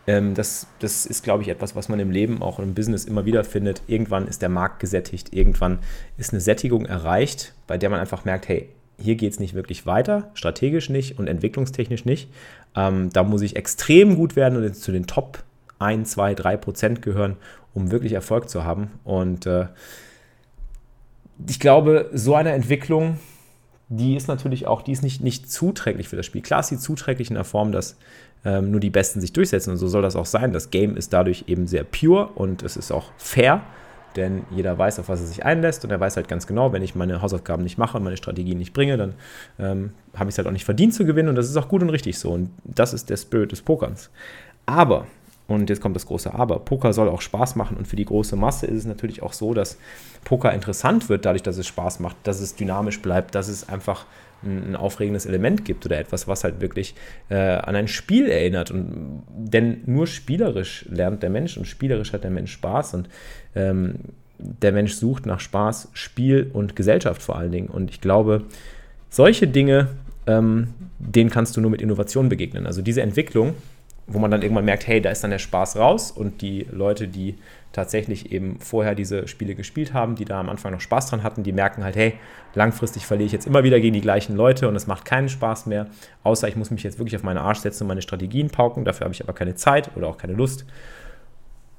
ähm, 0.08 0.34
das, 0.34 0.68
das 0.80 1.06
ist, 1.06 1.24
glaube 1.24 1.44
ich, 1.44 1.50
etwas, 1.50 1.76
was 1.76 1.88
man 1.88 2.00
im 2.00 2.12
Leben, 2.12 2.42
auch 2.42 2.60
im 2.60 2.74
Business 2.74 3.06
immer 3.06 3.26
wieder 3.26 3.44
findet. 3.44 3.82
Irgendwann 3.88 4.28
ist 4.28 4.42
der 4.42 4.50
Markt 4.50 4.80
gesättigt, 4.80 5.34
irgendwann 5.34 5.80
ist 6.18 6.34
eine 6.34 6.42
Sättigung 6.42 6.86
erreicht, 6.86 7.54
bei 7.68 7.78
der 7.78 7.90
man 7.90 8.00
einfach 8.00 8.26
merkt, 8.26 8.48
hey, 8.50 8.68
hier 8.98 9.16
geht 9.16 9.34
es 9.34 9.40
nicht 9.40 9.54
wirklich 9.54 9.86
weiter, 9.86 10.30
strategisch 10.34 10.90
nicht 10.90 11.18
und 11.18 11.28
entwicklungstechnisch 11.28 12.06
nicht. 12.06 12.30
Ähm, 12.76 13.10
da 13.12 13.24
muss 13.24 13.42
ich 13.42 13.56
extrem 13.56 14.16
gut 14.16 14.36
werden 14.36 14.64
und 14.64 14.76
zu 14.76 14.92
den 14.92 15.08
Top 15.08 15.44
1, 15.80 16.12
2, 16.12 16.36
3 16.36 16.58
Prozent 16.58 17.02
gehören, 17.02 17.38
um 17.74 17.92
wirklich 17.92 18.14
Erfolg 18.14 18.50
zu 18.50 18.64
haben. 18.64 18.92
Und 19.04 19.46
äh, 19.46 19.66
ich 21.48 21.60
glaube, 21.60 22.10
so 22.14 22.36
eine 22.36 22.52
Entwicklung, 22.52 23.20
die 23.90 24.16
ist 24.16 24.28
natürlich 24.28 24.68
auch, 24.68 24.82
die 24.82 24.92
ist 24.92 25.04
nicht, 25.04 25.22
nicht 25.22 25.52
zuträglich 25.52 26.08
für 26.08 26.16
das 26.16 26.26
Spiel. 26.26 26.42
Klar 26.42 26.62
ist 26.62 26.68
sie 26.68 26.78
zuträglich 26.78 27.30
in 27.30 27.36
der 27.36 27.44
Form, 27.44 27.72
dass 27.72 27.98
ähm, 28.46 28.72
nur 28.72 28.80
die 28.80 28.90
Besten 28.90 29.22
sich 29.22 29.34
durchsetzen 29.34 29.72
und 29.72 29.78
so 29.78 29.88
soll 29.88 30.02
das 30.02 30.16
auch 30.16 30.26
sein. 30.26 30.54
Das 30.54 30.72
Game 30.72 30.96
ist 30.96 31.14
dadurch 31.14 31.46
eben 31.48 31.68
sehr 31.68 31.84
pure 31.84 32.28
und 32.36 32.64
es 32.64 32.78
ist 32.78 32.92
auch 32.92 33.12
fair, 33.18 33.62
denn 34.16 34.44
jeder 34.50 34.78
weiß, 34.78 35.00
auf 35.00 35.10
was 35.10 35.22
er 35.22 35.28
sich 35.28 35.46
einlässt 35.46 35.84
und 35.84 35.92
er 35.92 36.00
weiß 36.00 36.16
halt 36.16 36.28
ganz 36.28 36.48
genau, 36.48 36.74
wenn 36.74 36.82
ich 36.82 36.96
meine 36.96 37.22
Hausaufgaben 37.22 37.64
nicht 37.64 37.78
mache 37.78 37.98
und 37.98 38.04
meine 38.04 38.18
Strategien 38.18 38.58
nicht 38.58 38.74
bringe, 38.74 38.98
dann 38.98 39.14
ähm, 39.60 39.92
habe 40.16 40.30
ich 40.30 40.34
es 40.34 40.38
halt 40.38 40.48
auch 40.48 40.52
nicht 40.52 40.66
verdient 40.66 40.94
zu 40.94 41.06
gewinnen 41.06 41.30
und 41.30 41.36
das 41.36 41.50
ist 41.50 41.58
auch 41.58 41.68
gut 41.68 41.82
und 41.82 41.90
richtig 41.90 42.18
so 42.18 42.32
und 42.32 42.50
das 42.64 42.94
ist 42.94 43.10
der 43.10 43.18
Spirit 43.18 43.52
des 43.52 43.62
Pokerns. 43.62 44.10
Aber 44.66 45.06
und 45.56 45.70
jetzt 45.70 45.82
kommt 45.82 45.96
das 45.96 46.06
große 46.06 46.34
Aber. 46.34 46.60
Poker 46.60 46.94
soll 46.94 47.10
auch 47.10 47.22
Spaß 47.22 47.56
machen 47.56 47.78
und 47.78 47.88
für 47.88 47.96
die 47.96 48.06
große 48.06 48.36
Masse 48.36 48.68
ist 48.68 48.80
es 48.80 48.86
natürlich 48.86 49.22
auch 49.22 49.34
so, 49.34 49.54
dass 49.54 49.78
Poker 50.24 50.54
interessant 50.54 51.10
wird, 51.10 51.26
dadurch, 51.26 51.44
dass 51.44 51.58
es 51.58 51.68
Spaß 51.68 52.00
macht, 52.00 52.16
dass 52.24 52.40
es 52.40 52.56
dynamisch 52.56 53.02
bleibt, 53.02 53.36
dass 53.36 53.48
es 53.48 53.70
einfach 53.70 54.06
ein, 54.44 54.76
aufregendes 54.76 55.26
Element 55.26 55.66
gibt 55.66 55.86
oder 55.86 56.00
etwas, 56.00 56.28
was 56.28 56.44
halt 56.44 56.62
wirklich 56.62 56.96
äh, 57.30 57.36
an 57.36 57.76
ein 57.76 57.88
Spiel 57.88 58.30
erinnert. 58.30 58.72
Und, 58.72 59.24
denn 59.30 59.82
nur 59.86 60.08
spielerisch 60.08 60.86
lernt 60.90 61.24
der 61.24 61.30
Mensch 61.30 61.58
und 61.58 61.66
spielerisch 61.66 62.14
hat 62.14 62.24
der 62.24 62.32
Mensch 62.32 62.52
Spaß 62.52 62.96
und 62.96 63.10
ähm, 63.56 63.96
der 64.38 64.72
Mensch 64.72 64.94
sucht 64.94 65.26
nach 65.26 65.40
Spaß, 65.40 65.90
Spiel 65.94 66.50
und 66.52 66.76
Gesellschaft 66.76 67.22
vor 67.22 67.38
allen 67.38 67.52
Dingen. 67.52 67.68
Und 67.68 67.92
ich 67.92 68.02
glaube, 68.02 68.44
solche 69.10 69.48
Dinge, 69.48 69.90
ähm, 70.26 70.70
denen 70.98 71.30
kannst 71.30 71.56
du 71.56 71.62
nur 71.62 71.70
mit 71.70 71.82
Innovation 71.82 72.30
begegnen. 72.30 72.66
Also 72.66 72.82
diese 72.82 73.02
Entwicklung 73.02 73.54
wo 74.14 74.20
man 74.20 74.32
dann 74.32 74.42
irgendwann 74.42 74.66
merkt, 74.66 74.88
hey, 74.88 75.02
da 75.02 75.10
ist 75.10 75.24
dann 75.24 75.32
der 75.32 75.40
Spaß 75.40 75.78
raus 75.78 76.12
und 76.12 76.42
die 76.42 76.68
Leute, 76.72 77.08
die 77.08 77.36
tatsächlich 77.72 78.32
eben 78.32 78.60
vorher 78.60 78.96
diese 78.96 79.28
Spiele 79.28 79.56
gespielt 79.56 79.94
haben, 79.94 80.16
die 80.16 80.26
da 80.26 80.40
am 80.40 80.50
Anfang 80.50 80.74
noch 80.74 80.82
Spaß 80.82 81.08
dran 81.08 81.24
hatten, 81.24 81.44
die 81.44 81.54
merken 81.54 81.84
halt, 81.84 81.96
hey, 81.96 82.14
langfristig 82.54 83.06
verliere 83.06 83.28
ich 83.28 83.32
jetzt 83.32 83.48
immer 83.48 83.64
wieder 83.64 83.80
gegen 83.80 83.94
die 83.94 84.02
gleichen 84.02 84.36
Leute 84.36 84.68
und 84.68 84.76
es 84.76 84.88
macht 84.88 85.06
keinen 85.06 85.30
Spaß 85.30 85.68
mehr, 85.68 85.88
außer 86.24 86.48
ich 86.48 86.56
muss 86.56 86.72
mich 86.72 86.84
jetzt 86.84 87.00
wirklich 87.00 87.16
auf 87.16 87.24
meine 87.24 87.42
Arsch 87.42 87.60
setzen 87.60 87.84
und 87.84 87.88
meine 87.88 88.02
Strategien 88.02 88.50
pauken, 88.50 88.84
dafür 88.84 89.06
habe 89.06 89.14
ich 89.14 89.24
aber 89.24 89.34
keine 89.34 89.56
Zeit 89.56 89.96
oder 89.96 90.08
auch 90.08 90.18
keine 90.18 90.34
Lust. 90.34 90.66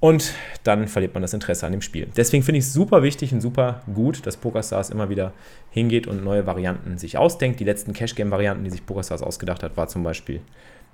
Und 0.01 0.35
dann 0.65 0.89
verliert 0.89 1.15
man 1.15 1.23
das 1.23 1.33
Interesse 1.33 1.65
an 1.65 1.71
dem 1.71 1.81
Spiel. 1.81 2.09
Deswegen 2.17 2.43
finde 2.43 2.59
ich 2.59 2.65
es 2.65 2.73
super 2.73 3.05
wichtig 3.05 3.33
und 3.33 3.41
super 3.41 3.83
gut, 3.95 4.27
dass 4.27 4.37
PokerStars 4.37 4.91
immer 4.91 5.11
wieder 5.11 5.33
hingeht 5.71 6.09
und 6.09 6.25
neue 6.25 6.45
Varianten 6.45 6.99
sich 6.99 7.19
ausdenkt. 7.19 7.61
Die 7.61 7.65
letzten 7.65 7.93
Cash-Game-Varianten, 7.93 8.65
die 8.65 8.71
sich 8.71 8.85
PokerStars 8.85 9.23
ausgedacht 9.23 9.63
hat, 9.63 9.77
war 9.77 9.87
zum 9.87 10.03
Beispiel 10.03 10.41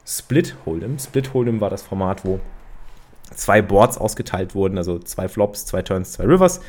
Split 0.09 0.57
Hold'em. 0.65 0.99
Split 0.99 1.35
Hold'em 1.35 1.61
war 1.61 1.69
das 1.69 1.83
Format, 1.83 2.25
wo 2.25 2.41
zwei 3.35 3.61
Boards 3.61 3.99
ausgeteilt 3.99 4.55
wurden, 4.55 4.79
also 4.79 4.99
zwei 4.99 5.29
Flops, 5.29 5.67
zwei 5.67 5.83
Turns, 5.83 6.12
zwei 6.12 6.25
Rivers. 6.25 6.62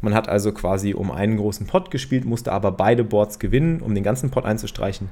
Man 0.00 0.14
hat 0.14 0.28
also 0.28 0.52
quasi 0.52 0.94
um 0.94 1.10
einen 1.10 1.36
großen 1.36 1.66
Pot 1.66 1.90
gespielt, 1.90 2.24
musste 2.24 2.52
aber 2.52 2.72
beide 2.72 3.04
Boards 3.04 3.38
gewinnen, 3.38 3.82
um 3.82 3.94
den 3.94 4.02
ganzen 4.02 4.30
Pot 4.30 4.46
einzustreichen. 4.46 5.10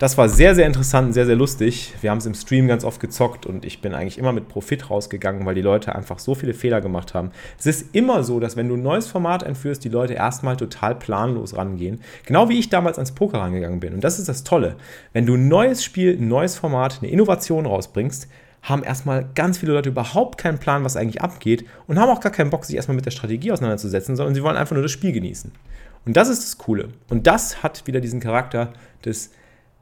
Das 0.00 0.16
war 0.16 0.30
sehr, 0.30 0.54
sehr 0.54 0.66
interessant, 0.66 1.12
sehr, 1.12 1.26
sehr 1.26 1.36
lustig. 1.36 1.92
Wir 2.00 2.10
haben 2.10 2.16
es 2.16 2.24
im 2.24 2.32
Stream 2.32 2.66
ganz 2.66 2.84
oft 2.84 3.00
gezockt 3.00 3.44
und 3.44 3.66
ich 3.66 3.82
bin 3.82 3.92
eigentlich 3.92 4.16
immer 4.16 4.32
mit 4.32 4.48
Profit 4.48 4.88
rausgegangen, 4.88 5.44
weil 5.44 5.54
die 5.54 5.60
Leute 5.60 5.94
einfach 5.94 6.18
so 6.18 6.34
viele 6.34 6.54
Fehler 6.54 6.80
gemacht 6.80 7.12
haben. 7.12 7.32
Es 7.58 7.66
ist 7.66 7.94
immer 7.94 8.24
so, 8.24 8.40
dass 8.40 8.56
wenn 8.56 8.66
du 8.66 8.76
ein 8.76 8.82
neues 8.82 9.08
Format 9.08 9.44
einführst, 9.44 9.84
die 9.84 9.90
Leute 9.90 10.14
erstmal 10.14 10.56
total 10.56 10.94
planlos 10.94 11.54
rangehen. 11.54 12.00
Genau 12.24 12.48
wie 12.48 12.58
ich 12.58 12.70
damals 12.70 12.96
ans 12.96 13.12
Poker 13.12 13.40
rangegangen 13.40 13.78
bin. 13.78 13.92
Und 13.92 14.02
das 14.02 14.18
ist 14.18 14.30
das 14.30 14.42
Tolle. 14.42 14.76
Wenn 15.12 15.26
du 15.26 15.34
ein 15.34 15.48
neues 15.48 15.84
Spiel, 15.84 16.16
ein 16.18 16.28
neues 16.28 16.56
Format, 16.56 17.00
eine 17.02 17.10
Innovation 17.10 17.66
rausbringst, 17.66 18.26
haben 18.62 18.82
erstmal 18.82 19.28
ganz 19.34 19.58
viele 19.58 19.72
Leute 19.72 19.90
überhaupt 19.90 20.38
keinen 20.38 20.58
Plan, 20.58 20.82
was 20.82 20.96
eigentlich 20.96 21.20
abgeht 21.20 21.66
und 21.86 21.98
haben 21.98 22.08
auch 22.08 22.20
gar 22.20 22.32
keinen 22.32 22.48
Bock, 22.48 22.64
sich 22.64 22.76
erstmal 22.76 22.96
mit 22.96 23.04
der 23.04 23.10
Strategie 23.10 23.52
auseinanderzusetzen, 23.52 24.16
sondern 24.16 24.34
sie 24.34 24.42
wollen 24.42 24.56
einfach 24.56 24.74
nur 24.74 24.82
das 24.82 24.92
Spiel 24.92 25.12
genießen. 25.12 25.52
Und 26.06 26.16
das 26.16 26.30
ist 26.30 26.42
das 26.42 26.56
Coole. 26.56 26.88
Und 27.10 27.26
das 27.26 27.62
hat 27.62 27.86
wieder 27.86 28.00
diesen 28.00 28.20
Charakter 28.20 28.72
des 29.04 29.32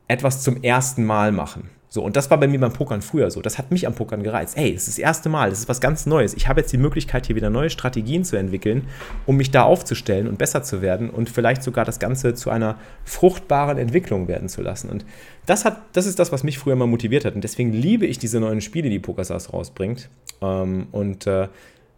etwas 0.09 0.43
zum 0.43 0.63
ersten 0.63 1.05
Mal 1.05 1.33
machen. 1.33 1.71
So, 1.91 2.03
und 2.03 2.17
das 2.17 2.31
war 2.31 2.39
bei 2.39 2.47
mir 2.47 2.61
beim 2.61 2.73
Pokern 2.73 3.01
früher 3.01 3.31
so. 3.31 3.41
Das 3.41 3.57
hat 3.57 3.71
mich 3.71 3.87
am 3.87 3.95
Pokern 3.95 4.23
gereizt. 4.23 4.59
Ey, 4.59 4.75
es 4.75 4.83
ist 4.83 4.89
das 4.89 4.99
erste 4.99 5.31
Mal, 5.31 5.49
das 5.49 5.61
ist 5.61 5.69
was 5.71 5.81
ganz 5.81 6.05
Neues. 6.05 6.35
Ich 6.35 6.47
habe 6.47 6.61
jetzt 6.61 6.71
die 6.71 6.77
Möglichkeit, 6.77 7.27
hier 7.27 7.35
wieder 7.35 7.49
neue 7.49 7.71
Strategien 7.71 8.25
zu 8.25 8.37
entwickeln, 8.37 8.87
um 9.25 9.39
mich 9.39 9.51
da 9.51 9.63
aufzustellen 9.63 10.29
und 10.29 10.37
besser 10.37 10.63
zu 10.63 10.83
werden 10.83 11.09
und 11.09 11.31
vielleicht 11.31 11.63
sogar 11.63 11.87
das 11.87 11.99
Ganze 11.99 12.35
zu 12.35 12.51
einer 12.51 12.77
fruchtbaren 13.05 13.79
Entwicklung 13.79 14.29
werden 14.29 14.51
zu 14.51 14.61
lassen. 14.61 14.91
Und 14.91 15.07
das, 15.47 15.65
hat, 15.65 15.81
das 15.95 16.05
ist 16.05 16.19
das, 16.19 16.31
was 16.31 16.45
mich 16.45 16.59
früher 16.59 16.77
mal 16.77 16.87
motiviert 16.87 17.25
hat. 17.25 17.35
Und 17.35 17.43
deswegen 17.43 17.73
liebe 17.73 18.05
ich 18.05 18.19
diese 18.19 18.39
neuen 18.39 18.61
Spiele, 18.61 18.91
die 18.91 18.99
PokerStars 18.99 19.55
rausbringt. 19.55 20.11
Ähm, 20.43 20.89
und 20.93 21.27
äh, 21.27 21.49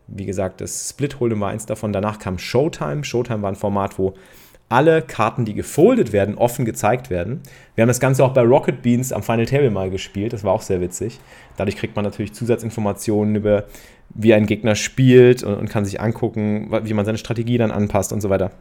wie 0.06 0.26
gesagt, 0.26 0.60
das 0.60 0.88
Split 0.88 1.16
Hold'em 1.16 1.40
war 1.40 1.50
eins 1.50 1.66
davon. 1.66 1.92
Danach 1.92 2.20
kam 2.20 2.38
Showtime. 2.38 3.02
Showtime 3.02 3.42
war 3.42 3.50
ein 3.50 3.56
Format, 3.56 3.98
wo 3.98 4.14
alle 4.70 5.02
Karten, 5.02 5.44
die 5.44 5.54
gefoldet 5.54 6.12
werden, 6.12 6.36
offen 6.36 6.64
gezeigt 6.64 7.10
werden. 7.10 7.40
Wir 7.74 7.82
haben 7.82 7.88
das 7.88 7.98
Ganze 7.98 8.24
auch 8.24 8.32
bei 8.32 8.42
Rocket 8.42 8.82
Beans 8.82 9.12
am 9.12 9.22
Final 9.22 9.44
Table 9.44 9.70
mal 9.70 9.90
gespielt. 9.90 10.32
Das 10.32 10.44
war 10.44 10.52
auch 10.52 10.62
sehr 10.62 10.80
witzig. 10.80 11.18
Dadurch 11.56 11.76
kriegt 11.76 11.96
man 11.96 12.04
natürlich 12.04 12.32
Zusatzinformationen 12.34 13.34
über, 13.34 13.64
wie 14.10 14.32
ein 14.32 14.46
Gegner 14.46 14.76
spielt 14.76 15.42
und, 15.42 15.54
und 15.54 15.68
kann 15.68 15.84
sich 15.84 16.00
angucken, 16.00 16.70
wie 16.84 16.94
man 16.94 17.04
seine 17.04 17.18
Strategie 17.18 17.58
dann 17.58 17.72
anpasst 17.72 18.12
und 18.12 18.20
so 18.20 18.30
weiter. 18.30 18.52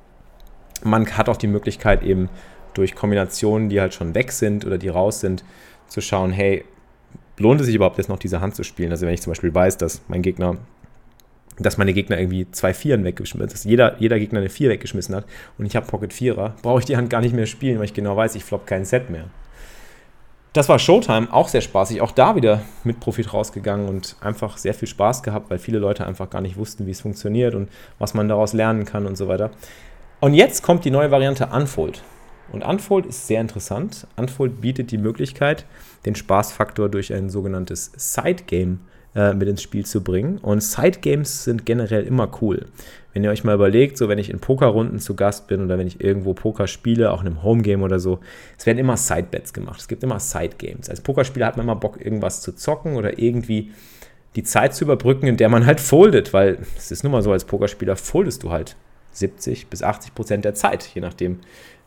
Man 0.83 1.05
hat 1.15 1.29
auch 1.29 1.37
die 1.37 1.47
Möglichkeit, 1.47 2.01
eben 2.01 2.27
durch 2.73 2.95
Kombinationen, 2.95 3.69
die 3.69 3.79
halt 3.79 3.93
schon 3.93 4.15
weg 4.15 4.31
sind 4.31 4.65
oder 4.65 4.79
die 4.79 4.89
raus 4.89 5.19
sind, 5.19 5.43
zu 5.87 6.01
schauen, 6.01 6.31
hey, 6.31 6.65
lohnt 7.37 7.61
es 7.61 7.67
sich 7.67 7.75
überhaupt 7.75 7.99
jetzt 7.99 8.09
noch 8.09 8.19
diese 8.19 8.41
Hand 8.41 8.55
zu 8.55 8.63
spielen? 8.63 8.91
Also 8.91 9.05
wenn 9.05 9.13
ich 9.13 9.21
zum 9.21 9.31
Beispiel 9.31 9.53
weiß, 9.53 9.77
dass 9.77 10.01
mein 10.07 10.23
Gegner 10.23 10.57
dass 11.59 11.77
meine 11.77 11.93
Gegner 11.93 12.19
irgendwie 12.19 12.49
zwei 12.51 12.73
Vieren 12.73 13.03
weggeschmissen 13.03 13.51
dass 13.51 13.63
jeder, 13.63 13.97
jeder 13.99 14.19
Gegner 14.19 14.39
eine 14.39 14.49
Vier 14.49 14.69
weggeschmissen 14.69 15.15
hat 15.15 15.25
und 15.57 15.65
ich 15.65 15.75
habe 15.75 15.87
Pocket 15.87 16.13
Vierer, 16.13 16.55
brauche 16.61 16.79
ich 16.79 16.85
die 16.85 16.97
Hand 16.97 17.09
gar 17.09 17.21
nicht 17.21 17.35
mehr 17.35 17.45
spielen, 17.45 17.77
weil 17.77 17.85
ich 17.85 17.93
genau 17.93 18.15
weiß, 18.15 18.35
ich 18.35 18.43
flop 18.43 18.65
kein 18.65 18.85
Set 18.85 19.09
mehr. 19.09 19.25
Das 20.53 20.67
war 20.67 20.79
Showtime, 20.79 21.31
auch 21.31 21.47
sehr 21.47 21.61
spaßig, 21.61 22.01
auch 22.01 22.11
da 22.11 22.35
wieder 22.35 22.61
mit 22.83 22.99
Profit 22.99 23.33
rausgegangen 23.33 23.87
und 23.87 24.15
einfach 24.19 24.57
sehr 24.57 24.73
viel 24.73 24.87
Spaß 24.87 25.21
gehabt, 25.21 25.51
weil 25.51 25.59
viele 25.59 25.77
Leute 25.77 26.07
einfach 26.07 26.29
gar 26.29 26.41
nicht 26.41 26.57
wussten, 26.57 26.87
wie 26.87 26.91
es 26.91 27.01
funktioniert 27.01 27.53
und 27.53 27.69
was 27.99 28.15
man 28.15 28.27
daraus 28.27 28.53
lernen 28.53 28.83
kann 28.83 29.05
und 29.05 29.15
so 29.15 29.27
weiter. 29.27 29.51
Und 30.21 30.33
jetzt 30.33 30.63
kommt 30.63 30.85
die 30.85 30.91
neue 30.91 31.11
Variante 31.11 31.47
Unfold. 31.53 32.01
Und 32.51 32.63
Unfold 32.63 33.05
ist 33.05 33.27
sehr 33.27 33.41
interessant. 33.41 34.07
Unfold 34.17 34.59
bietet 34.59 34.89
die 34.89 34.97
Möglichkeit, 34.97 35.65
den 36.05 36.15
Spaßfaktor 36.15 36.89
durch 36.89 37.13
ein 37.13 37.29
sogenanntes 37.29 37.91
Side-Game 37.95 38.79
äh, 39.19 39.33
mit 39.33 39.49
ins 39.49 39.61
Spiel 39.61 39.85
zu 39.85 40.01
bringen. 40.01 40.37
Und 40.37 40.61
Side-Games 40.61 41.43
sind 41.43 41.65
generell 41.65 42.03
immer 42.03 42.31
cool. 42.41 42.67
Wenn 43.13 43.25
ihr 43.25 43.31
euch 43.31 43.43
mal 43.43 43.55
überlegt, 43.55 43.97
so 43.97 44.07
wenn 44.07 44.17
ich 44.17 44.29
in 44.29 44.39
Pokerrunden 44.39 44.99
zu 44.99 45.13
Gast 45.13 45.47
bin 45.47 45.61
oder 45.61 45.77
wenn 45.77 45.87
ich 45.87 45.99
irgendwo 45.99 46.33
Poker 46.33 46.67
spiele, 46.67 47.11
auch 47.11 47.19
in 47.19 47.27
einem 47.27 47.43
Homegame 47.43 47.83
oder 47.83 47.99
so, 47.99 48.19
es 48.57 48.65
werden 48.65 48.77
immer 48.77 48.95
Side-Bets 48.95 49.51
gemacht. 49.51 49.81
Es 49.81 49.89
gibt 49.89 50.03
immer 50.03 50.21
Side-Games. 50.21 50.89
Als 50.89 51.01
Pokerspieler 51.01 51.47
hat 51.47 51.57
man 51.57 51.65
immer 51.65 51.75
Bock, 51.75 51.99
irgendwas 51.99 52.41
zu 52.41 52.53
zocken 52.53 52.95
oder 52.95 53.19
irgendwie 53.19 53.71
die 54.37 54.43
Zeit 54.43 54.73
zu 54.73 54.85
überbrücken, 54.85 55.27
in 55.27 55.35
der 55.35 55.49
man 55.49 55.65
halt 55.65 55.81
foldet, 55.81 56.31
weil 56.31 56.59
es 56.77 56.91
ist 56.91 57.03
nun 57.03 57.11
mal 57.11 57.21
so, 57.21 57.33
als 57.33 57.43
Pokerspieler 57.43 57.97
foldest 57.97 58.43
du 58.43 58.51
halt 58.51 58.77
70 59.11 59.67
bis 59.67 59.83
80 59.83 60.15
Prozent 60.15 60.45
der 60.45 60.53
Zeit, 60.53 60.89
je 60.93 61.01
nachdem, 61.01 61.39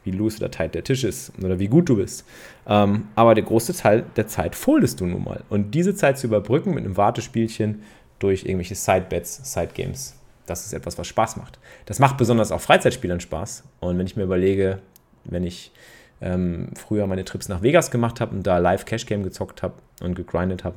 wie 0.05 0.11
loose 0.11 0.39
oder 0.39 0.51
tight 0.51 0.75
der 0.75 0.85
Tisch 0.85 1.05
ist 1.05 1.33
oder 1.43 1.59
wie 1.59 1.69
gut 1.69 1.89
du 1.89 1.97
bist. 1.97 2.25
Ähm, 2.67 3.09
aber 3.15 3.35
der 3.35 3.45
große 3.45 3.75
Teil 3.75 4.05
der 4.17 4.27
Zeit 4.27 4.55
foldest 4.55 5.01
du 5.01 5.07
nun 5.07 5.25
mal. 5.25 5.43
Und 5.49 5.73
diese 5.75 5.95
Zeit 5.95 6.19
zu 6.19 6.27
überbrücken 6.27 6.75
mit 6.75 6.85
einem 6.85 6.97
Wartespielchen 6.97 7.83
durch 8.19 8.45
irgendwelche 8.45 8.75
Sidebets, 8.75 9.53
Sidegames, 9.53 10.15
das 10.47 10.67
ist 10.67 10.73
etwas, 10.73 10.99
was 10.99 11.07
Spaß 11.07 11.37
macht. 11.37 11.59
Das 11.87 11.99
macht 11.99 12.17
besonders 12.17 12.53
auch 12.53 12.61
Freizeitspielern 12.61 13.21
Spaß. 13.21 13.65
Und 13.81 13.99
wenn 13.99 14.07
ich 14.07 14.17
mir 14.17 14.25
überlege, 14.25 14.81
wenn 15.25 15.45
ich 15.45 15.73
ähm, 16.21 16.71
früher 16.75 17.07
meine 17.07 17.25
Trips 17.25 17.49
nach 17.49 17.63
Vegas 17.63 17.91
gemacht 17.91 18.21
habe 18.21 18.35
und 18.35 18.47
da 18.47 18.59
live 18.59 18.85
Cash 18.85 19.07
Game 19.07 19.23
gezockt 19.23 19.63
habe 19.63 19.75
und 20.01 20.15
gegrindet 20.15 20.65
habe, 20.65 20.77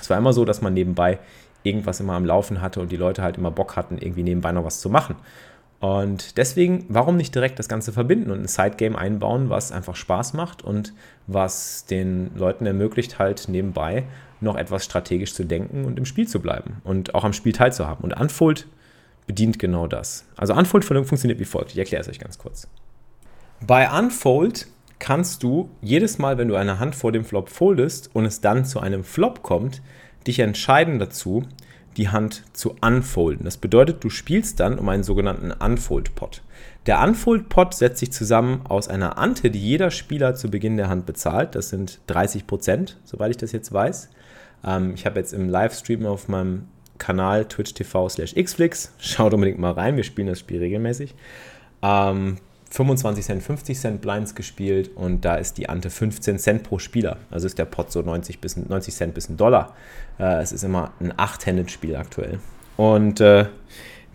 es 0.00 0.10
war 0.10 0.18
immer 0.18 0.32
so, 0.32 0.44
dass 0.44 0.60
man 0.60 0.74
nebenbei 0.74 1.18
irgendwas 1.62 2.00
immer 2.00 2.14
am 2.14 2.24
Laufen 2.24 2.60
hatte 2.60 2.80
und 2.80 2.92
die 2.92 2.96
Leute 2.96 3.22
halt 3.22 3.36
immer 3.36 3.50
Bock 3.50 3.76
hatten, 3.76 3.98
irgendwie 3.98 4.22
nebenbei 4.22 4.52
noch 4.52 4.64
was 4.64 4.80
zu 4.80 4.90
machen. 4.90 5.16
Und 5.80 6.36
deswegen, 6.36 6.84
warum 6.88 7.16
nicht 7.16 7.34
direkt 7.34 7.58
das 7.58 7.68
Ganze 7.68 7.92
verbinden 7.92 8.30
und 8.30 8.40
ein 8.40 8.48
Sidegame 8.48 8.98
einbauen, 8.98 9.48
was 9.48 9.70
einfach 9.70 9.94
Spaß 9.94 10.32
macht 10.32 10.62
und 10.62 10.92
was 11.26 11.86
den 11.86 12.34
Leuten 12.36 12.66
ermöglicht, 12.66 13.18
halt 13.18 13.48
nebenbei 13.48 14.04
noch 14.40 14.56
etwas 14.56 14.84
strategisch 14.84 15.34
zu 15.34 15.44
denken 15.44 15.84
und 15.84 15.98
im 15.98 16.04
Spiel 16.04 16.26
zu 16.26 16.40
bleiben 16.40 16.80
und 16.84 17.14
auch 17.14 17.24
am 17.24 17.32
Spiel 17.32 17.52
teilzuhaben. 17.52 18.02
Und 18.02 18.18
Unfold 18.18 18.66
bedient 19.26 19.58
genau 19.58 19.86
das. 19.86 20.24
Also 20.36 20.54
Unfold 20.54 20.84
funktioniert 20.84 21.38
wie 21.38 21.44
folgt. 21.44 21.72
Ich 21.72 21.78
erkläre 21.78 22.00
es 22.00 22.08
euch 22.08 22.18
ganz 22.18 22.38
kurz. 22.38 22.66
Bei 23.64 23.88
Unfold 23.96 24.66
kannst 24.98 25.44
du 25.44 25.70
jedes 25.80 26.18
Mal, 26.18 26.38
wenn 26.38 26.48
du 26.48 26.56
eine 26.56 26.80
Hand 26.80 26.96
vor 26.96 27.12
dem 27.12 27.24
Flop 27.24 27.48
foldest 27.48 28.10
und 28.14 28.24
es 28.24 28.40
dann 28.40 28.64
zu 28.64 28.80
einem 28.80 29.04
Flop 29.04 29.42
kommt, 29.42 29.80
dich 30.26 30.40
entscheiden 30.40 30.98
dazu, 30.98 31.44
die 31.98 32.08
Hand 32.08 32.44
zu 32.52 32.76
unfolden. 32.80 33.44
Das 33.44 33.56
bedeutet, 33.56 34.02
du 34.02 34.08
spielst 34.08 34.60
dann 34.60 34.78
um 34.78 34.88
einen 34.88 35.02
sogenannten 35.02 35.52
Unfold-Pot. 35.52 36.42
Der 36.86 37.02
Unfold-Pot 37.02 37.74
setzt 37.74 37.98
sich 37.98 38.12
zusammen 38.12 38.62
aus 38.68 38.88
einer 38.88 39.18
Ante, 39.18 39.50
die 39.50 39.60
jeder 39.60 39.90
Spieler 39.90 40.34
zu 40.34 40.50
Beginn 40.50 40.76
der 40.76 40.88
Hand 40.88 41.04
bezahlt. 41.04 41.54
Das 41.54 41.68
sind 41.68 42.00
30 42.06 42.46
Prozent, 42.46 42.98
soweit 43.04 43.32
ich 43.32 43.36
das 43.36 43.52
jetzt 43.52 43.72
weiß. 43.72 44.08
Ähm, 44.64 44.94
ich 44.94 45.04
habe 45.04 45.18
jetzt 45.18 45.34
im 45.34 45.48
Livestream 45.48 46.06
auf 46.06 46.28
meinem 46.28 46.68
Kanal 46.98 47.44
Twitch 47.44 47.74
TV 47.74 48.08
slash 48.08 48.34
xflix, 48.34 48.92
schaut 48.98 49.34
unbedingt 49.34 49.58
mal 49.58 49.72
rein, 49.72 49.96
wir 49.96 50.04
spielen 50.04 50.28
das 50.28 50.40
Spiel 50.40 50.58
regelmäßig. 50.58 51.14
Ähm, 51.82 52.38
25 52.70 53.24
Cent, 53.24 53.42
50 53.42 53.78
Cent 53.78 54.00
Blinds 54.00 54.34
gespielt 54.34 54.90
und 54.94 55.24
da 55.24 55.36
ist 55.36 55.56
die 55.58 55.68
Ante 55.68 55.90
15 55.90 56.38
Cent 56.38 56.62
pro 56.62 56.78
Spieler. 56.78 57.16
Also 57.30 57.46
ist 57.46 57.58
der 57.58 57.64
Pot 57.64 57.90
so 57.90 58.02
90, 58.02 58.40
bis, 58.40 58.56
90 58.56 58.94
Cent 58.94 59.14
bis 59.14 59.28
ein 59.28 59.36
Dollar. 59.36 59.74
Äh, 60.18 60.42
es 60.42 60.52
ist 60.52 60.64
immer 60.64 60.92
ein 61.00 61.12
8-Handed-Spiel 61.12 61.96
aktuell. 61.96 62.38
Und 62.76 63.20
äh, 63.20 63.46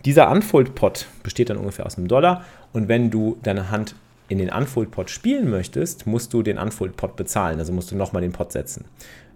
dieser 0.04 0.30
Unfold-Pot 0.30 1.06
besteht 1.22 1.50
dann 1.50 1.56
ungefähr 1.56 1.86
aus 1.86 1.98
einem 1.98 2.08
Dollar 2.08 2.44
und 2.72 2.88
wenn 2.88 3.10
du 3.10 3.38
deine 3.42 3.70
Hand 3.70 3.94
in 4.28 4.38
den 4.38 4.50
Unfold-Pot 4.50 5.10
spielen 5.10 5.50
möchtest, 5.50 6.06
musst 6.06 6.32
du 6.32 6.42
den 6.42 6.58
Unfold-Pot 6.58 7.16
bezahlen, 7.16 7.58
also 7.58 7.72
musst 7.72 7.90
du 7.90 7.96
nochmal 7.96 8.22
den 8.22 8.32
Pot 8.32 8.52
setzen. 8.52 8.84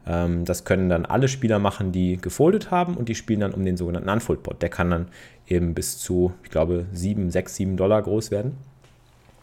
Ähm, 0.06 0.44
das 0.44 0.64
können 0.64 0.88
dann 0.88 1.04
alle 1.04 1.28
Spieler 1.28 1.58
machen, 1.58 1.92
die 1.92 2.16
gefoldet 2.16 2.70
haben 2.70 2.96
und 2.96 3.08
die 3.08 3.14
spielen 3.14 3.40
dann 3.40 3.52
um 3.52 3.64
den 3.64 3.76
sogenannten 3.76 4.08
Unfold-Pot. 4.08 4.62
Der 4.62 4.70
kann 4.70 4.90
dann 4.90 5.08
eben 5.46 5.74
bis 5.74 5.98
zu, 5.98 6.32
ich 6.42 6.50
glaube, 6.50 6.86
7, 6.92 7.30
6, 7.30 7.54
7 7.54 7.76
Dollar 7.76 8.02
groß 8.02 8.30
werden. 8.30 8.56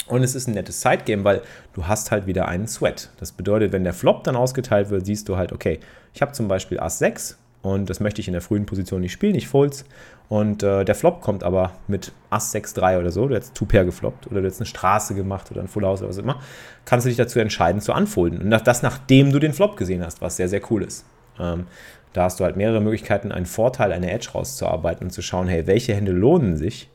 Und 0.08 0.24
es 0.24 0.36
ist 0.36 0.48
ein 0.48 0.54
nettes 0.54 0.82
Sidegame, 0.82 1.24
weil 1.24 1.42
du 1.74 1.88
hast 1.88 2.12
halt 2.12 2.28
wieder 2.28 2.48
einen 2.48 2.68
Sweat. 2.68 3.10
Das 3.20 3.32
bedeutet, 3.32 3.72
wenn 3.72 3.84
der 3.84 3.94
Flop 3.94 4.24
dann 4.24 4.36
ausgeteilt 4.36 4.90
wird, 4.90 5.06
siehst 5.06 5.28
du 5.30 5.38
halt, 5.38 5.52
okay, 5.52 5.80
ich 6.14 6.22
habe 6.22 6.32
zum 6.32 6.48
Beispiel 6.48 6.80
Ass 6.80 7.00
6 7.00 7.40
und 7.64 7.90
das 7.90 8.00
möchte 8.00 8.22
ich 8.22 8.28
in 8.28 8.34
der 8.34 8.44
frühen 8.44 8.68
Position 8.68 9.02
nicht 9.02 9.14
spielen, 9.14 9.34
ich 9.34 9.48
folds. 9.48 9.86
Und 10.30 10.62
äh, 10.62 10.86
der 10.86 10.94
Flop 10.94 11.22
kommt 11.22 11.44
aber 11.44 11.72
mit 11.88 12.12
Ass 12.30 12.52
6, 12.52 12.76
3 12.76 13.00
oder 13.00 13.12
so, 13.12 13.28
du 13.28 13.36
hättest 13.36 13.56
Two-Pair 13.56 13.86
gefloppt 13.86 14.28
oder 14.28 14.42
du 14.42 14.46
hättest 14.46 14.62
eine 14.62 14.68
Straße 14.68 15.16
gemacht 15.16 15.50
oder 15.52 15.62
ein 15.62 15.68
Full 15.68 15.84
House 15.84 16.02
oder 16.02 16.10
was 16.10 16.18
immer, 16.18 16.40
kannst 16.86 17.06
du 17.06 17.10
dich 17.10 17.18
dazu 17.18 17.40
entscheiden 17.40 17.82
zu 17.82 17.94
unfolden. 17.94 18.42
Und 18.42 18.52
das 18.52 18.84
nachdem 18.84 19.32
du 19.32 19.40
den 19.40 19.54
Flop 19.54 19.78
gesehen 19.78 20.04
hast, 20.04 20.22
was 20.22 20.38
sehr, 20.38 20.50
sehr 20.50 20.62
cool 20.72 20.84
ist. 20.84 21.06
Ähm, 21.40 21.66
da 22.14 22.24
hast 22.24 22.40
du 22.40 22.44
halt 22.44 22.56
mehrere 22.56 22.82
Möglichkeiten, 22.82 23.32
einen 23.32 23.46
Vorteil, 23.46 23.92
eine 23.92 24.12
Edge 24.12 24.30
rauszuarbeiten 24.34 25.08
und 25.08 25.12
zu 25.12 25.22
schauen, 25.22 25.48
hey, 25.48 25.68
welche 25.68 25.94
Hände 25.94 26.12
lohnen 26.12 26.56
sich 26.58 26.90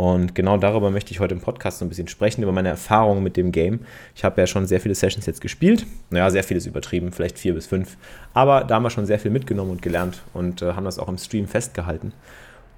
und 0.00 0.34
genau 0.34 0.56
darüber 0.56 0.90
möchte 0.90 1.12
ich 1.12 1.20
heute 1.20 1.34
im 1.34 1.42
Podcast 1.42 1.78
so 1.78 1.84
ein 1.84 1.90
bisschen 1.90 2.08
sprechen, 2.08 2.42
über 2.42 2.52
meine 2.52 2.70
Erfahrungen 2.70 3.22
mit 3.22 3.36
dem 3.36 3.52
Game. 3.52 3.80
Ich 4.14 4.24
habe 4.24 4.40
ja 4.40 4.46
schon 4.46 4.64
sehr 4.66 4.80
viele 4.80 4.94
Sessions 4.94 5.26
jetzt 5.26 5.42
gespielt. 5.42 5.84
Naja, 6.08 6.30
sehr 6.30 6.42
viel 6.42 6.56
ist 6.56 6.64
übertrieben, 6.64 7.12
vielleicht 7.12 7.38
vier 7.38 7.52
bis 7.52 7.66
fünf. 7.66 7.98
Aber 8.32 8.64
da 8.64 8.76
haben 8.76 8.82
wir 8.82 8.88
schon 8.88 9.04
sehr 9.04 9.18
viel 9.18 9.30
mitgenommen 9.30 9.72
und 9.72 9.82
gelernt 9.82 10.22
und 10.32 10.62
äh, 10.62 10.72
haben 10.72 10.86
das 10.86 10.98
auch 10.98 11.08
im 11.08 11.18
Stream 11.18 11.46
festgehalten. 11.46 12.14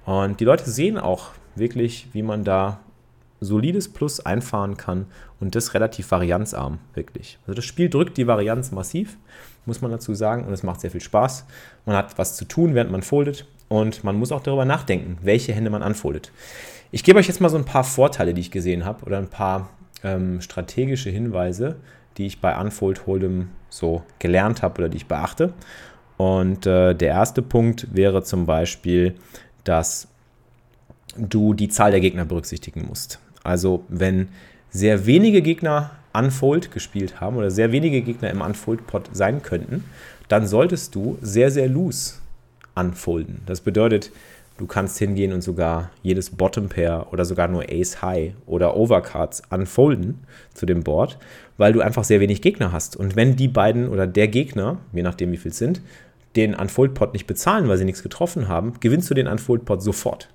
Und 0.03 0.41
die 0.41 0.43
Leute 0.43 0.69
sehen 0.69 0.97
auch 0.97 1.29
wirklich, 1.55 2.09
wie 2.11 2.23
man 2.23 2.43
da 2.43 2.81
solides 3.39 3.87
Plus 3.87 4.19
einfahren 4.19 4.75
kann 4.75 5.05
und 5.39 5.55
das 5.55 5.73
relativ 5.73 6.11
varianzarm, 6.11 6.79
wirklich. 6.93 7.39
Also 7.47 7.55
das 7.55 7.63
Spiel 7.63 7.89
drückt 7.89 8.17
die 8.17 8.27
Varianz 8.27 8.73
massiv, 8.73 9.15
muss 9.65 9.79
man 9.79 9.91
dazu 9.91 10.13
sagen, 10.13 10.43
und 10.43 10.51
es 10.51 10.63
macht 10.63 10.81
sehr 10.81 10.91
viel 10.91 10.99
Spaß. 10.99 11.45
Man 11.85 11.95
hat 11.95 12.17
was 12.17 12.35
zu 12.35 12.43
tun, 12.43 12.75
während 12.75 12.91
man 12.91 13.01
foldet 13.01 13.45
und 13.73 14.03
man 14.03 14.15
muss 14.19 14.31
auch 14.31 14.43
darüber 14.43 14.65
nachdenken, 14.65 15.17
welche 15.23 15.51
Hände 15.51 15.71
man 15.71 15.81
anfoldet. 15.81 16.31
Ich 16.91 17.03
gebe 17.03 17.17
euch 17.17 17.27
jetzt 17.27 17.41
mal 17.41 17.49
so 17.49 17.57
ein 17.57 17.65
paar 17.65 17.83
Vorteile, 17.83 18.35
die 18.35 18.41
ich 18.41 18.51
gesehen 18.51 18.85
habe 18.85 19.03
oder 19.03 19.17
ein 19.17 19.29
paar 19.29 19.71
ähm, 20.03 20.41
strategische 20.41 21.09
Hinweise, 21.09 21.77
die 22.17 22.27
ich 22.27 22.39
bei 22.39 22.55
Unfold 22.55 23.07
Hold'em 23.07 23.45
so 23.69 24.03
gelernt 24.19 24.61
habe 24.61 24.77
oder 24.77 24.89
die 24.89 24.97
ich 24.97 25.07
beachte. 25.07 25.53
Und 26.17 26.67
äh, 26.67 26.93
der 26.93 27.07
erste 27.07 27.41
Punkt 27.41 27.87
wäre 27.91 28.21
zum 28.21 28.45
Beispiel, 28.45 29.15
dass 29.63 30.07
du 31.17 31.55
die 31.55 31.69
Zahl 31.69 31.89
der 31.89 31.99
Gegner 31.99 32.25
berücksichtigen 32.25 32.85
musst. 32.87 33.17
Also 33.43 33.85
wenn 33.89 34.29
sehr 34.69 35.07
wenige 35.07 35.41
Gegner 35.41 35.89
Unfold 36.13 36.69
gespielt 36.69 37.19
haben 37.19 37.37
oder 37.37 37.49
sehr 37.49 37.71
wenige 37.71 38.03
Gegner 38.03 38.29
im 38.29 38.41
Unfold-Pot 38.41 39.09
sein 39.13 39.41
könnten, 39.41 39.83
dann 40.27 40.45
solltest 40.45 40.93
du 40.93 41.17
sehr, 41.21 41.49
sehr 41.49 41.67
loose 41.67 42.21
unfolden. 42.75 43.41
Das 43.45 43.61
bedeutet, 43.61 44.11
du 44.57 44.65
kannst 44.65 44.97
hingehen 44.99 45.33
und 45.33 45.41
sogar 45.41 45.91
jedes 46.01 46.29
Bottom 46.29 46.69
Pair 46.69 47.07
oder 47.11 47.25
sogar 47.25 47.47
nur 47.47 47.65
Ace 47.69 48.01
High 48.01 48.33
oder 48.45 48.75
Overcards 48.75 49.43
unfolden 49.49 50.25
zu 50.53 50.65
dem 50.65 50.83
Board, 50.83 51.17
weil 51.57 51.73
du 51.73 51.81
einfach 51.81 52.03
sehr 52.03 52.19
wenig 52.19 52.41
Gegner 52.41 52.71
hast. 52.71 52.95
Und 52.95 53.15
wenn 53.15 53.35
die 53.35 53.47
beiden 53.47 53.89
oder 53.89 54.07
der 54.07 54.27
Gegner, 54.27 54.77
je 54.91 55.03
nachdem 55.03 55.31
wie 55.31 55.37
viel 55.37 55.51
es 55.51 55.57
sind, 55.57 55.81
den 56.35 56.55
Unfold 56.55 56.93
Pot 56.93 57.13
nicht 57.13 57.27
bezahlen, 57.27 57.67
weil 57.67 57.77
sie 57.77 57.85
nichts 57.85 58.03
getroffen 58.03 58.47
haben, 58.47 58.73
gewinnst 58.79 59.09
du 59.09 59.13
den 59.13 59.27
Unfold 59.27 59.65
Pot 59.65 59.83
sofort. 59.83 60.29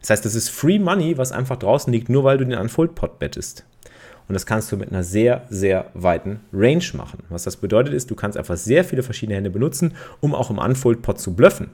Das 0.00 0.10
heißt, 0.10 0.24
das 0.24 0.34
ist 0.34 0.50
Free 0.50 0.78
Money, 0.78 1.16
was 1.16 1.32
einfach 1.32 1.56
draußen 1.56 1.92
liegt, 1.92 2.08
nur 2.08 2.24
weil 2.24 2.36
du 2.36 2.44
den 2.44 2.58
Unfold 2.58 2.94
Pot 2.94 3.18
bettest. 3.18 3.64
Und 4.28 4.34
das 4.34 4.46
kannst 4.46 4.70
du 4.72 4.76
mit 4.76 4.90
einer 4.90 5.02
sehr, 5.02 5.42
sehr 5.50 5.86
weiten 5.94 6.40
Range 6.52 6.84
machen. 6.94 7.24
Was 7.28 7.44
das 7.44 7.56
bedeutet 7.56 7.94
ist, 7.94 8.10
du 8.10 8.14
kannst 8.14 8.38
einfach 8.38 8.56
sehr 8.56 8.84
viele 8.84 9.02
verschiedene 9.02 9.36
Hände 9.36 9.50
benutzen, 9.50 9.94
um 10.20 10.34
auch 10.34 10.50
im 10.50 10.58
Unfold 10.58 11.02
Pot 11.02 11.20
zu 11.20 11.34
bluffen 11.34 11.70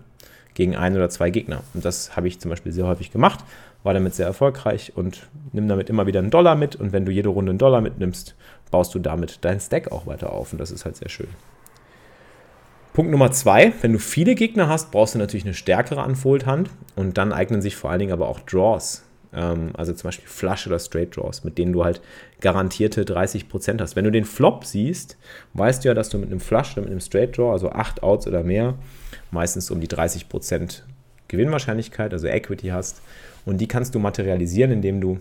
gegen 0.54 0.76
ein 0.76 0.96
oder 0.96 1.08
zwei 1.08 1.30
Gegner. 1.30 1.62
Und 1.74 1.84
das 1.84 2.16
habe 2.16 2.26
ich 2.26 2.40
zum 2.40 2.50
Beispiel 2.50 2.72
sehr 2.72 2.86
häufig 2.86 3.12
gemacht, 3.12 3.44
war 3.84 3.94
damit 3.94 4.14
sehr 4.14 4.26
erfolgreich 4.26 4.92
und 4.96 5.28
nimm 5.52 5.68
damit 5.68 5.88
immer 5.88 6.06
wieder 6.06 6.18
einen 6.18 6.30
Dollar 6.30 6.56
mit. 6.56 6.74
Und 6.74 6.92
wenn 6.92 7.04
du 7.04 7.12
jede 7.12 7.28
Runde 7.28 7.50
einen 7.50 7.58
Dollar 7.58 7.80
mitnimmst, 7.80 8.34
baust 8.70 8.94
du 8.94 8.98
damit 8.98 9.44
deinen 9.44 9.60
Stack 9.60 9.92
auch 9.92 10.06
weiter 10.06 10.32
auf. 10.32 10.52
Und 10.52 10.58
das 10.58 10.70
ist 10.70 10.84
halt 10.84 10.96
sehr 10.96 11.08
schön. 11.08 11.28
Punkt 12.92 13.12
Nummer 13.12 13.30
zwei, 13.30 13.72
wenn 13.80 13.92
du 13.92 14.00
viele 14.00 14.34
Gegner 14.34 14.68
hast, 14.68 14.90
brauchst 14.90 15.14
du 15.14 15.20
natürlich 15.20 15.44
eine 15.44 15.54
stärkere 15.54 16.04
Unfold-Hand 16.04 16.70
und 16.96 17.16
dann 17.16 17.32
eignen 17.32 17.62
sich 17.62 17.76
vor 17.76 17.90
allen 17.90 18.00
Dingen 18.00 18.12
aber 18.12 18.28
auch 18.28 18.40
Draws. 18.40 19.04
Ähm, 19.32 19.70
also 19.74 19.92
zum 19.92 20.08
Beispiel 20.08 20.28
Flush 20.28 20.66
oder 20.66 20.78
Straight 20.78 21.16
Draws, 21.16 21.44
mit 21.44 21.58
denen 21.58 21.72
du 21.72 21.84
halt 21.84 22.00
garantierte 22.40 23.04
30% 23.04 23.80
hast. 23.80 23.96
Wenn 23.96 24.04
du 24.04 24.10
den 24.10 24.24
Flop 24.24 24.64
siehst, 24.64 25.16
weißt 25.54 25.84
du 25.84 25.88
ja, 25.88 25.94
dass 25.94 26.08
du 26.08 26.18
mit 26.18 26.30
einem 26.30 26.40
Flush 26.40 26.72
oder 26.72 26.82
mit 26.82 26.90
einem 26.90 27.00
Straight 27.00 27.36
Draw, 27.36 27.52
also 27.52 27.70
8 27.70 28.02
Outs 28.02 28.26
oder 28.26 28.42
mehr, 28.42 28.74
meistens 29.30 29.70
um 29.70 29.80
die 29.80 29.88
30% 29.88 30.82
Gewinnwahrscheinlichkeit, 31.28 32.12
also 32.12 32.26
Equity 32.26 32.68
hast. 32.68 33.02
Und 33.44 33.58
die 33.58 33.68
kannst 33.68 33.94
du 33.94 33.98
materialisieren, 33.98 34.72
indem 34.72 35.00
du 35.00 35.18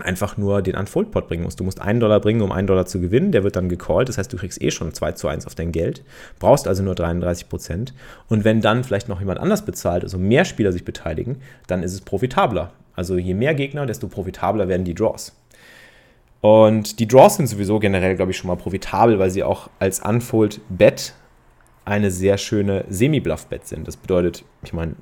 einfach 0.00 0.36
nur 0.36 0.62
den 0.62 0.74
Unfold-Pot 0.74 1.28
bringen 1.28 1.44
musst. 1.44 1.60
Du 1.60 1.64
musst 1.64 1.80
einen 1.80 2.00
Dollar 2.00 2.20
bringen, 2.20 2.40
um 2.40 2.50
einen 2.50 2.66
Dollar 2.66 2.86
zu 2.86 3.00
gewinnen. 3.00 3.30
Der 3.30 3.44
wird 3.44 3.56
dann 3.56 3.68
gecallt. 3.68 4.08
Das 4.08 4.18
heißt, 4.18 4.32
du 4.32 4.36
kriegst 4.36 4.60
eh 4.62 4.70
schon 4.70 4.92
2 4.92 5.12
zu 5.12 5.28
1 5.28 5.46
auf 5.46 5.54
dein 5.54 5.70
Geld. 5.70 6.02
Brauchst 6.38 6.66
also 6.66 6.82
nur 6.82 6.94
33 6.94 7.48
Prozent. 7.48 7.94
Und 8.28 8.44
wenn 8.44 8.60
dann 8.60 8.84
vielleicht 8.84 9.08
noch 9.08 9.20
jemand 9.20 9.38
anders 9.38 9.64
bezahlt, 9.64 10.02
also 10.02 10.18
mehr 10.18 10.44
Spieler 10.44 10.72
sich 10.72 10.84
beteiligen, 10.84 11.42
dann 11.66 11.82
ist 11.82 11.92
es 11.92 12.00
profitabler. 12.00 12.72
Also 12.94 13.16
je 13.16 13.34
mehr 13.34 13.54
Gegner, 13.54 13.86
desto 13.86 14.08
profitabler 14.08 14.68
werden 14.68 14.84
die 14.84 14.94
Draws. 14.94 15.34
Und 16.40 16.98
die 16.98 17.06
Draws 17.06 17.36
sind 17.36 17.46
sowieso 17.46 17.78
generell, 17.78 18.16
glaube 18.16 18.32
ich, 18.32 18.36
schon 18.36 18.48
mal 18.48 18.56
profitabel, 18.56 19.18
weil 19.18 19.30
sie 19.30 19.44
auch 19.44 19.70
als 19.78 20.00
Unfold-Bet 20.00 21.14
eine 21.84 22.10
sehr 22.10 22.36
schöne 22.36 22.84
Semi-Bluff-Bet 22.88 23.66
sind. 23.66 23.86
Das 23.86 23.96
bedeutet, 23.96 24.44
ich 24.64 24.72
meine, 24.72 24.96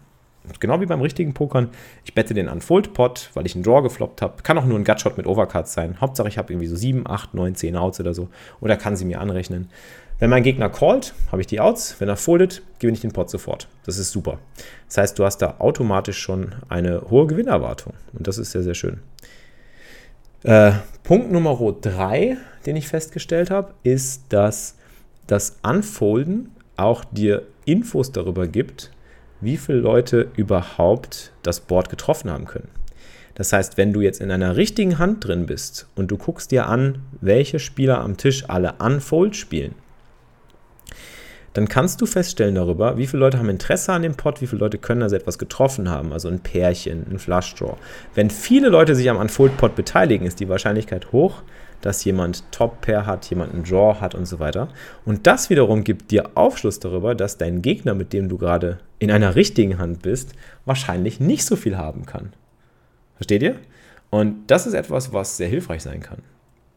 genau 0.61 0.81
wie 0.81 0.87
beim 0.87 1.01
richtigen 1.01 1.33
Pokern, 1.35 1.71
ich 2.05 2.15
bette 2.15 2.35
den 2.35 2.49
Unfold-Pot, 2.49 3.31
weil 3.35 3.47
ich 3.47 3.55
einen 3.55 3.65
Draw 3.65 3.83
gefloppt 3.83 4.23
habe. 4.23 4.43
Kann 4.43 4.59
auch 4.59 4.67
nur 4.67 4.79
ein 4.79 4.85
Gutshot 4.85 5.17
mit 5.17 5.27
Overcards 5.27 5.73
sein. 5.73 6.01
Hauptsache, 6.01 6.29
ich 6.29 6.39
habe 6.39 6.53
irgendwie 6.53 6.67
so 6.67 6.77
7, 6.77 7.07
8, 7.07 7.35
9, 7.35 7.55
10 7.55 7.77
Outs 7.77 8.01
oder 8.01 8.15
so. 8.15 8.29
Oder 8.61 8.77
kann 8.77 8.97
sie 8.97 9.05
mir 9.07 9.21
anrechnen. 9.21 9.71
Wenn 10.21 10.29
mein 10.29 10.43
Gegner 10.43 10.69
callt, 10.69 11.15
habe 11.33 11.41
ich 11.41 11.47
die 11.47 11.61
Outs. 11.61 11.99
Wenn 11.99 12.11
er 12.11 12.17
foldet, 12.17 12.61
gewinne 12.79 12.95
ich 12.95 13.01
den 13.01 13.13
Pot 13.13 13.31
sofort. 13.31 13.69
Das 13.87 13.97
ist 13.97 14.11
super. 14.11 14.39
Das 14.87 14.99
heißt, 14.99 15.19
du 15.19 15.25
hast 15.25 15.39
da 15.39 15.57
automatisch 15.59 16.19
schon 16.19 16.55
eine 16.69 17.11
hohe 17.11 17.27
Gewinnerwartung. 17.27 17.95
Und 18.13 18.27
das 18.27 18.37
ist 18.37 18.51
sehr, 18.51 18.63
sehr 18.63 18.75
schön. 18.75 19.01
Äh, 20.43 20.73
Punkt 21.05 21.33
Nummer 21.33 21.57
3, 21.57 22.37
den 22.67 22.77
ich 22.77 22.87
festgestellt 22.87 23.51
habe, 23.51 23.73
ist, 23.83 24.25
dass 24.29 24.77
das 25.27 25.57
Unfolden 25.63 26.51
auch 26.77 27.03
dir 27.05 27.47
Infos 27.65 28.13
darüber 28.13 28.47
gibt, 28.47 28.91
wie 29.41 29.57
viele 29.57 29.79
Leute 29.79 30.29
überhaupt 30.37 31.33
das 31.43 31.61
Board 31.61 31.89
getroffen 31.89 32.31
haben 32.31 32.45
können. 32.45 32.69
Das 33.37 33.55
heißt, 33.55 33.79
wenn 33.79 33.95
du 33.95 34.03
jetzt 34.03 34.21
in 34.21 34.31
einer 34.31 34.57
richtigen 34.57 34.99
Hand 34.99 35.27
drin 35.27 35.47
bist 35.47 35.87
und 35.95 36.11
du 36.11 36.19
guckst 36.19 36.51
dir 36.51 36.67
an, 36.67 36.99
welche 37.23 37.59
Spieler 37.59 38.01
am 38.01 38.19
Tisch 38.19 38.45
alle 38.49 38.75
Unfold 38.81 39.35
spielen, 39.35 39.75
dann 41.53 41.69
kannst 41.69 42.01
du 42.01 42.07
feststellen 42.07 42.55
darüber, 42.55 42.97
wie 42.97 43.07
viele 43.07 43.21
Leute 43.21 43.39
haben 43.39 43.49
Interesse 43.49 43.93
an 43.93 44.03
dem 44.03 44.15
Pot, 44.15 44.41
wie 44.41 44.47
viele 44.47 44.61
Leute 44.61 44.79
können 44.79 45.03
also 45.03 45.17
etwas 45.17 45.39
getroffen 45.39 45.89
haben, 45.89 46.13
also 46.13 46.29
ein 46.29 46.41
Pärchen, 46.41 47.07
ein 47.11 47.19
Flush 47.19 47.55
Draw. 47.55 47.75
Wenn 48.15 48.31
viele 48.31 48.69
Leute 48.69 48.95
sich 48.95 49.11
am 49.11 49.17
Unfold 49.17 49.57
Pot 49.57 49.75
beteiligen, 49.75 50.27
ist 50.27 50.39
die 50.39 50.49
Wahrscheinlichkeit 50.49 51.11
hoch, 51.11 51.43
dass 51.81 52.05
jemand 52.05 52.45
Top-Pair 52.53 53.07
hat, 53.07 53.29
jemand 53.31 53.53
einen 53.53 53.65
Draw 53.65 54.01
hat 54.01 54.15
und 54.15 54.27
so 54.27 54.39
weiter. 54.39 54.69
Und 55.05 55.27
das 55.27 55.51
wiederum 55.51 55.83
gibt 55.83 56.11
dir 56.11 56.31
Aufschluss 56.35 56.79
darüber, 56.79 57.15
dass 57.15 57.39
dein 57.39 57.63
Gegner, 57.63 57.95
mit 57.95 58.13
dem 58.13 58.29
du 58.29 58.39
gerade 58.39 58.79
in 58.99 59.11
einer 59.11 59.35
richtigen 59.35 59.79
Hand 59.79 60.03
bist, 60.03 60.35
wahrscheinlich 60.67 61.21
nicht 61.21 61.45
so 61.45 61.57
viel 61.57 61.77
haben 61.77 62.07
kann. 62.07 62.33
Versteht 63.17 63.43
ihr? 63.43 63.57
Und 64.11 64.51
das 64.51 64.67
ist 64.67 64.75
etwas, 64.75 65.13
was 65.13 65.37
sehr 65.37 65.49
hilfreich 65.49 65.83
sein 65.83 66.01
kann. 66.01 66.23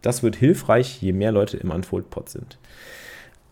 Das 0.02 0.24
wird 0.24 0.36
hilfreich, 0.36 1.02
je 1.02 1.14
mehr 1.14 1.32
Leute 1.32 1.58
im 1.58 1.72
Unfold-Pot 1.72 2.30
sind. 2.30 2.58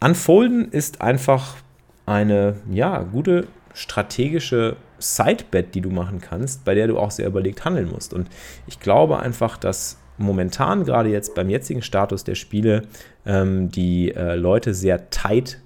Unfolden 0.04 0.72
ist 0.72 1.02
einfach 1.02 1.58
eine 2.06 2.56
ja, 2.72 3.04
gute 3.04 3.48
strategische 3.74 4.76
Sidebet, 4.98 5.76
die 5.76 5.82
du 5.82 5.90
machen 5.90 6.20
kannst, 6.20 6.66
bei 6.66 6.76
der 6.76 6.88
du 6.88 6.98
auch 6.98 7.12
sehr 7.12 7.28
überlegt 7.28 7.64
handeln 7.66 7.90
musst. 7.90 8.14
Und 8.14 8.28
ich 8.68 8.80
glaube 8.80 9.20
einfach, 9.20 9.58
dass 9.58 9.98
momentan, 10.18 10.86
gerade 10.86 11.10
jetzt 11.10 11.36
beim 11.36 11.50
jetzigen 11.50 11.82
Status 11.82 12.24
der 12.24 12.36
Spiele, 12.36 12.84
ähm, 13.26 13.70
die 13.70 14.14
äh, 14.14 14.36
Leute 14.36 14.74
sehr 14.74 15.10
tight 15.10 15.62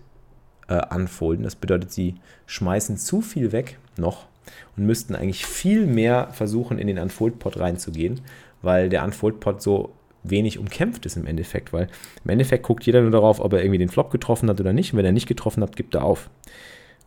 äh, 0.68 0.82
unfolden. 0.94 1.44
Das 1.44 1.56
bedeutet, 1.56 1.92
sie 1.92 2.16
schmeißen 2.46 2.98
zu 2.98 3.22
viel 3.22 3.52
weg 3.52 3.78
noch 3.98 4.28
und 4.76 4.86
müssten 4.86 5.16
eigentlich 5.16 5.46
viel 5.46 5.86
mehr 5.86 6.30
versuchen, 6.32 6.78
in 6.78 6.88
den 6.88 7.00
Unfold-Pot 7.00 7.58
reinzugehen, 7.58 8.22
weil 8.62 8.90
der 8.90 9.04
Unfold-Pot 9.04 9.62
so 9.62 9.94
wenig 10.30 10.60
umkämpft 10.60 11.06
ist 11.06 11.18
im 11.18 11.26
Endeffekt, 11.26 11.74
weil 11.74 11.88
im 12.24 12.30
Endeffekt 12.30 12.64
guckt 12.64 12.86
jeder 12.86 13.02
nur 13.02 13.12
darauf, 13.12 13.40
ob 13.40 13.54
er 13.54 13.62
irgendwie 13.62 13.78
den 13.78 13.90
Flop 13.90 14.12
getroffen 14.12 14.50
hat 14.50 14.60
oder 14.60 14.74
nicht. 14.74 14.94
Und 14.94 15.00
wenn 15.00 15.06
er 15.06 15.12
nicht 15.12 15.28
getroffen 15.28 15.64
hat, 15.64 15.76
gibt 15.76 15.96
er 15.96 16.04
auf. 16.04 16.30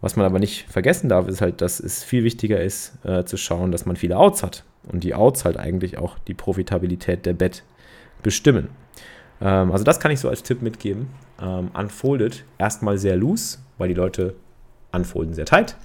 Was 0.01 0.17
man 0.17 0.25
aber 0.27 0.39
nicht 0.39 0.71
vergessen 0.71 1.09
darf, 1.09 1.27
ist 1.27 1.41
halt, 1.41 1.61
dass 1.61 1.81
es 1.81 2.05
viel 2.05 2.23
wichtiger 2.23 2.61
ist, 2.61 2.99
äh, 3.05 3.25
zu 3.25 3.37
schauen, 3.37 3.73
dass 3.73 3.85
man 3.85 3.97
viele 3.97 4.17
Outs 4.17 4.43
hat. 4.43 4.65
Und 4.85 5.03
die 5.03 5.15
Outs 5.15 5.45
halt 5.45 5.57
eigentlich 5.57 5.99
auch 5.99 6.19
die 6.21 6.35
Profitabilität 6.35 7.27
der 7.27 7.33
Bet 7.33 7.65
bestimmen. 8.23 8.69
Ähm, 9.41 9.73
also 9.73 9.85
das 9.85 9.99
kann 10.01 10.11
ich 10.11 10.21
so 10.21 10.29
als 10.29 10.43
Tipp 10.43 10.63
mitgeben. 10.63 11.09
Ähm, 11.43 11.71
unfolded 11.75 12.45
erstmal 12.59 12.99
sehr 12.99 13.17
loose, 13.17 13.59
weil 13.77 13.89
die 13.89 13.95
Leute 13.95 14.35
unfolden 14.93 15.35
sehr 15.35 15.47
tight. 15.47 15.77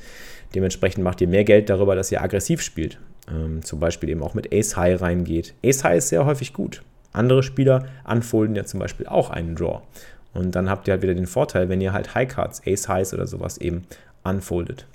Dementsprechend 0.53 1.03
macht 1.03 1.19
ihr 1.21 1.27
mehr 1.27 1.43
Geld 1.43 1.69
darüber, 1.69 1.95
dass 1.95 2.11
ihr 2.11 2.21
aggressiv 2.21 2.61
spielt. 2.61 2.99
Ähm, 3.27 3.63
zum 3.63 3.79
Beispiel 3.79 4.09
eben 4.09 4.21
auch 4.21 4.33
mit 4.33 4.53
Ace 4.53 4.75
High 4.77 5.01
reingeht. 5.01 5.55
Ace 5.65 5.83
High 5.83 5.97
ist 5.97 6.09
sehr 6.09 6.25
häufig 6.25 6.53
gut. 6.53 6.83
Andere 7.13 7.43
Spieler 7.43 7.87
unfolden 8.03 8.55
ja 8.55 8.65
zum 8.65 8.79
Beispiel 8.79 9.07
auch 9.07 9.29
einen 9.29 9.55
Draw. 9.55 9.81
Und 10.33 10.55
dann 10.55 10.69
habt 10.69 10.87
ihr 10.87 10.93
halt 10.93 11.03
wieder 11.03 11.13
den 11.13 11.27
Vorteil, 11.27 11.69
wenn 11.69 11.79
ihr 11.79 11.93
halt 11.93 12.15
High 12.15 12.27
Cards, 12.27 12.61
Ace 12.65 12.87
Highs 12.87 13.13
oder 13.13 13.27
sowas 13.27 13.57
eben 13.59 13.85
unfoldet. 14.23 14.85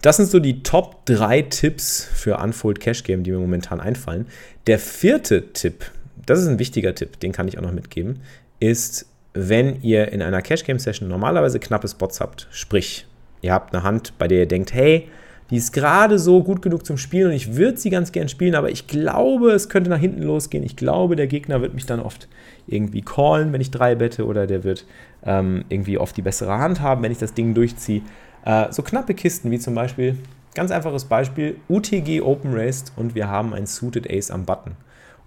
Das 0.00 0.18
sind 0.18 0.30
so 0.30 0.38
die 0.38 0.62
Top 0.62 1.06
3 1.06 1.42
Tipps 1.42 2.04
für 2.04 2.36
Unfold 2.36 2.78
Cash 2.78 3.04
Game, 3.04 3.22
die 3.22 3.32
mir 3.32 3.38
momentan 3.38 3.80
einfallen. 3.80 4.26
Der 4.66 4.78
vierte 4.78 5.52
Tipp, 5.52 5.90
das 6.26 6.40
ist 6.40 6.46
ein 6.46 6.58
wichtiger 6.58 6.94
Tipp, 6.94 7.18
den 7.20 7.32
kann 7.32 7.48
ich 7.48 7.58
auch 7.58 7.62
noch 7.62 7.72
mitgeben, 7.72 8.20
ist, 8.60 9.06
wenn 9.32 9.80
ihr 9.82 10.12
in 10.12 10.22
einer 10.22 10.42
Cash 10.42 10.64
Game 10.64 10.78
Session 10.78 11.08
normalerweise 11.08 11.58
knappe 11.58 11.88
Spots 11.88 12.20
habt, 12.20 12.48
sprich, 12.50 13.06
ihr 13.40 13.52
habt 13.52 13.74
eine 13.74 13.82
Hand, 13.82 14.12
bei 14.18 14.28
der 14.28 14.40
ihr 14.40 14.46
denkt, 14.46 14.74
hey, 14.74 15.08
die 15.50 15.56
ist 15.56 15.72
gerade 15.72 16.18
so 16.18 16.42
gut 16.42 16.62
genug 16.62 16.86
zum 16.86 16.96
Spielen 16.96 17.28
und 17.28 17.34
ich 17.34 17.56
würde 17.56 17.76
sie 17.76 17.90
ganz 17.90 18.12
gern 18.12 18.28
spielen, 18.28 18.54
aber 18.54 18.70
ich 18.70 18.86
glaube, 18.86 19.52
es 19.52 19.68
könnte 19.68 19.90
nach 19.90 19.98
hinten 19.98 20.22
losgehen. 20.22 20.64
Ich 20.64 20.76
glaube, 20.76 21.16
der 21.16 21.26
Gegner 21.26 21.60
wird 21.60 21.74
mich 21.74 21.86
dann 21.86 22.00
oft 22.00 22.28
irgendwie 22.66 23.02
callen, 23.02 23.52
wenn 23.52 23.60
ich 23.60 23.70
drei 23.70 23.94
bette, 23.94 24.24
oder 24.26 24.46
der 24.46 24.64
wird 24.64 24.86
ähm, 25.24 25.64
irgendwie 25.68 25.98
oft 25.98 26.16
die 26.16 26.22
bessere 26.22 26.58
Hand 26.58 26.80
haben, 26.80 27.02
wenn 27.02 27.12
ich 27.12 27.18
das 27.18 27.34
Ding 27.34 27.52
durchziehe. 27.54 28.02
Äh, 28.44 28.72
so 28.72 28.82
knappe 28.82 29.14
Kisten 29.14 29.50
wie 29.50 29.58
zum 29.58 29.74
Beispiel, 29.74 30.16
ganz 30.54 30.70
einfaches 30.70 31.04
Beispiel, 31.04 31.56
UTG 31.68 32.22
Open 32.22 32.54
Raced 32.54 32.92
und 32.96 33.14
wir 33.14 33.28
haben 33.28 33.52
ein 33.52 33.66
Suited 33.66 34.10
Ace 34.10 34.30
am 34.30 34.44
Button. 34.44 34.72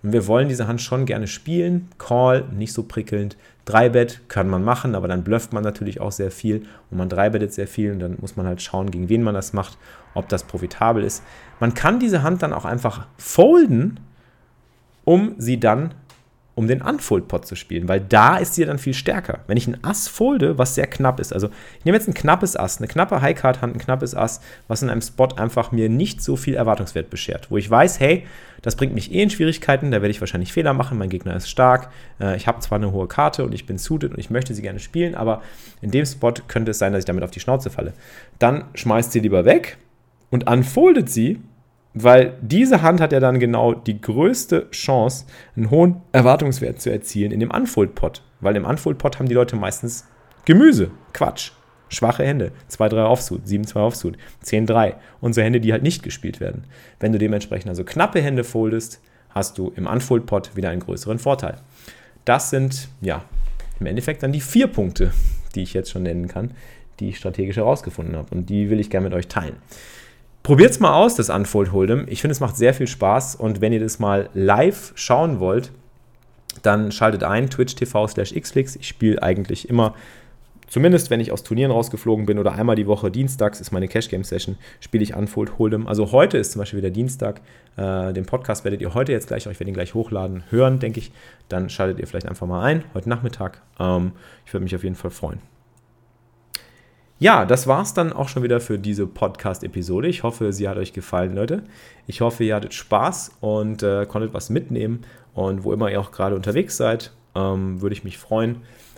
Und 0.03 0.13
wir 0.13 0.27
wollen 0.27 0.47
diese 0.47 0.67
Hand 0.67 0.81
schon 0.81 1.05
gerne 1.05 1.27
spielen. 1.27 1.89
Call, 1.97 2.45
nicht 2.51 2.73
so 2.73 2.83
prickelnd. 2.83 3.35
Dreibett 3.65 4.21
kann 4.29 4.47
man 4.47 4.63
machen, 4.63 4.95
aber 4.95 5.07
dann 5.07 5.23
blufft 5.23 5.51
man 5.51 5.63
natürlich 5.63 5.99
auch 5.99 6.11
sehr 6.11 6.31
viel 6.31 6.65
und 6.89 6.97
man 6.97 7.09
dreibettet 7.09 7.53
sehr 7.53 7.67
viel 7.67 7.91
und 7.91 7.99
dann 7.99 8.17
muss 8.21 8.37
man 8.37 8.45
halt 8.45 8.61
schauen, 8.61 8.91
gegen 8.91 9.09
wen 9.09 9.23
man 9.23 9.33
das 9.33 9.51
macht, 9.51 9.77
ob 10.13 10.29
das 10.29 10.43
profitabel 10.43 11.03
ist. 11.03 11.21
Man 11.59 11.73
kann 11.73 11.99
diese 11.99 12.23
Hand 12.23 12.43
dann 12.43 12.53
auch 12.53 12.63
einfach 12.63 13.07
folden, 13.17 13.99
um 15.03 15.35
sie 15.37 15.59
dann 15.59 15.93
um 16.57 16.67
den 16.67 16.81
Unfold-Pot 16.81 17.45
zu 17.45 17.55
spielen, 17.55 17.87
weil 17.87 17.99
da 17.99 18.37
ist 18.37 18.55
sie 18.55 18.65
dann 18.65 18.79
viel 18.79 18.95
stärker. 18.95 19.41
Wenn 19.45 19.57
ich 19.57 19.67
ein 19.67 19.77
Ass 19.83 20.07
folde, 20.07 20.57
was 20.57 20.73
sehr 20.73 20.87
knapp 20.87 21.19
ist, 21.19 21.31
also 21.31 21.49
ich 21.77 21.85
nehme 21.85 21.95
jetzt 21.95 22.07
ein 22.07 22.15
knappes 22.15 22.55
Ass, 22.55 22.79
eine 22.79 22.87
knappe 22.87 23.21
High-Card-Hand, 23.21 23.75
ein 23.75 23.79
knappes 23.79 24.15
Ass, 24.15 24.41
was 24.67 24.81
in 24.81 24.89
einem 24.89 25.01
Spot 25.01 25.27
einfach 25.37 25.71
mir 25.71 25.87
nicht 25.87 26.23
so 26.23 26.35
viel 26.35 26.55
Erwartungswert 26.55 27.11
beschert, 27.11 27.51
wo 27.51 27.57
ich 27.57 27.69
weiß, 27.69 27.99
hey, 27.99 28.25
das 28.63 28.75
bringt 28.75 28.95
mich 28.95 29.13
eh 29.13 29.21
in 29.21 29.29
Schwierigkeiten, 29.29 29.91
da 29.91 30.01
werde 30.01 30.09
ich 30.09 30.19
wahrscheinlich 30.19 30.51
Fehler 30.51 30.73
machen, 30.73 30.97
mein 30.97 31.11
Gegner 31.11 31.35
ist 31.35 31.47
stark, 31.47 31.91
äh, 32.19 32.35
ich 32.35 32.47
habe 32.47 32.59
zwar 32.59 32.79
eine 32.79 32.91
hohe 32.91 33.07
Karte 33.07 33.45
und 33.45 33.53
ich 33.53 33.67
bin 33.67 33.77
suited 33.77 34.13
und 34.13 34.17
ich 34.17 34.31
möchte 34.31 34.55
sie 34.55 34.63
gerne 34.63 34.79
spielen, 34.79 35.13
aber 35.13 35.43
in 35.81 35.91
dem 35.91 36.07
Spot 36.07 36.33
könnte 36.47 36.71
es 36.71 36.79
sein, 36.79 36.91
dass 36.91 37.01
ich 37.01 37.05
damit 37.05 37.23
auf 37.23 37.29
die 37.29 37.39
Schnauze 37.39 37.69
falle. 37.69 37.93
Dann 38.39 38.63
schmeißt 38.73 39.11
sie 39.11 39.19
lieber 39.19 39.45
weg 39.45 39.77
und 40.31 40.49
unfoldet 40.49 41.11
sie 41.11 41.39
weil 42.03 42.37
diese 42.41 42.81
Hand 42.81 43.01
hat 43.01 43.11
ja 43.11 43.19
dann 43.19 43.39
genau 43.39 43.73
die 43.73 44.01
größte 44.01 44.69
Chance, 44.71 45.25
einen 45.55 45.69
hohen 45.69 46.01
Erwartungswert 46.11 46.81
zu 46.81 46.91
erzielen 46.91 47.31
in 47.31 47.39
dem 47.39 47.51
Unfold-Pot. 47.51 48.23
Weil 48.39 48.55
im 48.55 48.65
Unfold-Pot 48.65 49.19
haben 49.19 49.27
die 49.27 49.35
Leute 49.35 49.55
meistens 49.55 50.05
Gemüse, 50.45 50.91
Quatsch, 51.13 51.51
schwache 51.89 52.23
Hände, 52.23 52.51
2-3 52.71 53.05
Offsuit, 53.05 53.45
7-2 53.45 53.75
Offsuit, 53.75 54.17
10-3 54.45 54.95
und 55.21 55.33
so 55.33 55.41
Hände, 55.41 55.59
die 55.59 55.71
halt 55.71 55.83
nicht 55.83 56.03
gespielt 56.03 56.39
werden. 56.39 56.65
Wenn 56.99 57.11
du 57.11 57.17
dementsprechend 57.17 57.69
also 57.69 57.83
knappe 57.83 58.21
Hände 58.21 58.43
foldest, 58.43 59.01
hast 59.29 59.57
du 59.57 59.71
im 59.75 59.87
Unfold-Pot 59.87 60.55
wieder 60.55 60.69
einen 60.69 60.81
größeren 60.81 61.19
Vorteil. 61.19 61.57
Das 62.25 62.49
sind, 62.49 62.89
ja, 63.01 63.23
im 63.79 63.85
Endeffekt 63.85 64.23
dann 64.23 64.31
die 64.31 64.41
vier 64.41 64.67
Punkte, 64.67 65.11
die 65.55 65.63
ich 65.63 65.73
jetzt 65.73 65.91
schon 65.91 66.03
nennen 66.03 66.27
kann, 66.27 66.51
die 66.99 67.09
ich 67.09 67.17
strategisch 67.17 67.57
herausgefunden 67.57 68.15
habe 68.15 68.33
und 68.33 68.49
die 68.49 68.69
will 68.69 68.79
ich 68.79 68.89
gerne 68.89 69.05
mit 69.05 69.13
euch 69.13 69.27
teilen. 69.27 69.57
Probiert 70.47 70.71
es 70.71 70.79
mal 70.79 70.93
aus, 70.93 71.15
das 71.15 71.29
Unfold 71.29 71.73
Hold'em. 71.73 72.05
Ich 72.07 72.21
finde, 72.21 72.31
es 72.31 72.39
macht 72.39 72.55
sehr 72.55 72.73
viel 72.73 72.87
Spaß 72.87 73.35
und 73.35 73.59
wenn 73.59 73.73
ihr 73.73 73.81
das 73.81 73.99
mal 73.99 74.29
live 74.33 74.93
schauen 74.95 75.41
wollt, 75.41 75.73
dann 76.63 76.93
schaltet 76.93 77.25
ein, 77.25 77.49
twitch 77.49 77.75
TV 77.75 78.07
slash 78.07 78.33
xflix. 78.33 78.77
Ich 78.77 78.87
spiele 78.87 79.21
eigentlich 79.21 79.67
immer, 79.67 79.93
zumindest 80.69 81.09
wenn 81.09 81.19
ich 81.19 81.33
aus 81.33 81.43
Turnieren 81.43 81.73
rausgeflogen 81.73 82.25
bin 82.25 82.39
oder 82.39 82.53
einmal 82.53 82.77
die 82.77 82.87
Woche, 82.87 83.11
dienstags 83.11 83.59
ist 83.59 83.73
meine 83.73 83.89
Cash 83.89 84.07
Game 84.07 84.23
Session, 84.23 84.57
spiele 84.79 85.03
ich 85.03 85.17
Unfold 85.17 85.51
Hold'em. 85.59 85.85
Also 85.85 86.13
heute 86.13 86.37
ist 86.37 86.53
zum 86.53 86.59
Beispiel 86.59 86.79
wieder 86.79 86.91
Dienstag. 86.91 87.41
Äh, 87.75 88.13
den 88.13 88.25
Podcast 88.25 88.63
werdet 88.63 88.79
ihr 88.79 88.93
heute 88.93 89.11
jetzt 89.11 89.27
gleich, 89.27 89.47
ich 89.47 89.59
werde 89.59 89.69
ihn 89.69 89.73
gleich 89.73 89.95
hochladen, 89.95 90.43
hören, 90.49 90.79
denke 90.79 91.01
ich. 91.01 91.11
Dann 91.49 91.69
schaltet 91.69 91.99
ihr 91.99 92.07
vielleicht 92.07 92.25
einfach 92.25 92.47
mal 92.47 92.63
ein, 92.63 92.85
heute 92.93 93.09
Nachmittag. 93.09 93.61
Ähm, 93.81 94.13
ich 94.45 94.53
würde 94.53 94.63
mich 94.63 94.73
auf 94.77 94.83
jeden 94.85 94.95
Fall 94.95 95.11
freuen. 95.11 95.41
Ja, 97.19 97.45
das 97.45 97.65
war's 97.65 97.95
dann 97.95 98.13
auch 98.13 98.29
schon 98.29 98.43
wieder 98.43 98.59
für 98.59 98.77
diese 98.77 99.07
Podcast-Episode. 99.07 100.07
Ich 100.07 100.21
hoffe, 100.21 100.53
sie 100.53 100.69
hat 100.69 100.77
euch 100.77 100.93
gefallen, 100.93 101.33
Leute. 101.33 101.63
Ich 102.05 102.21
hoffe, 102.21 102.43
ihr 102.43 102.55
hattet 102.55 102.75
Spaß 102.75 103.37
und 103.39 103.81
äh, 103.81 104.05
konntet 104.05 104.35
was 104.35 104.51
mitnehmen. 104.51 105.01
Und 105.33 105.63
wo 105.63 105.73
immer 105.73 105.89
ihr 105.89 105.99
auch 105.99 106.11
gerade 106.11 106.35
unterwegs 106.35 106.77
seid, 106.77 107.11
ähm, 107.33 107.81
würde 107.81 107.93
ich 107.93 108.03
mich 108.03 108.19
freuen, 108.19 108.57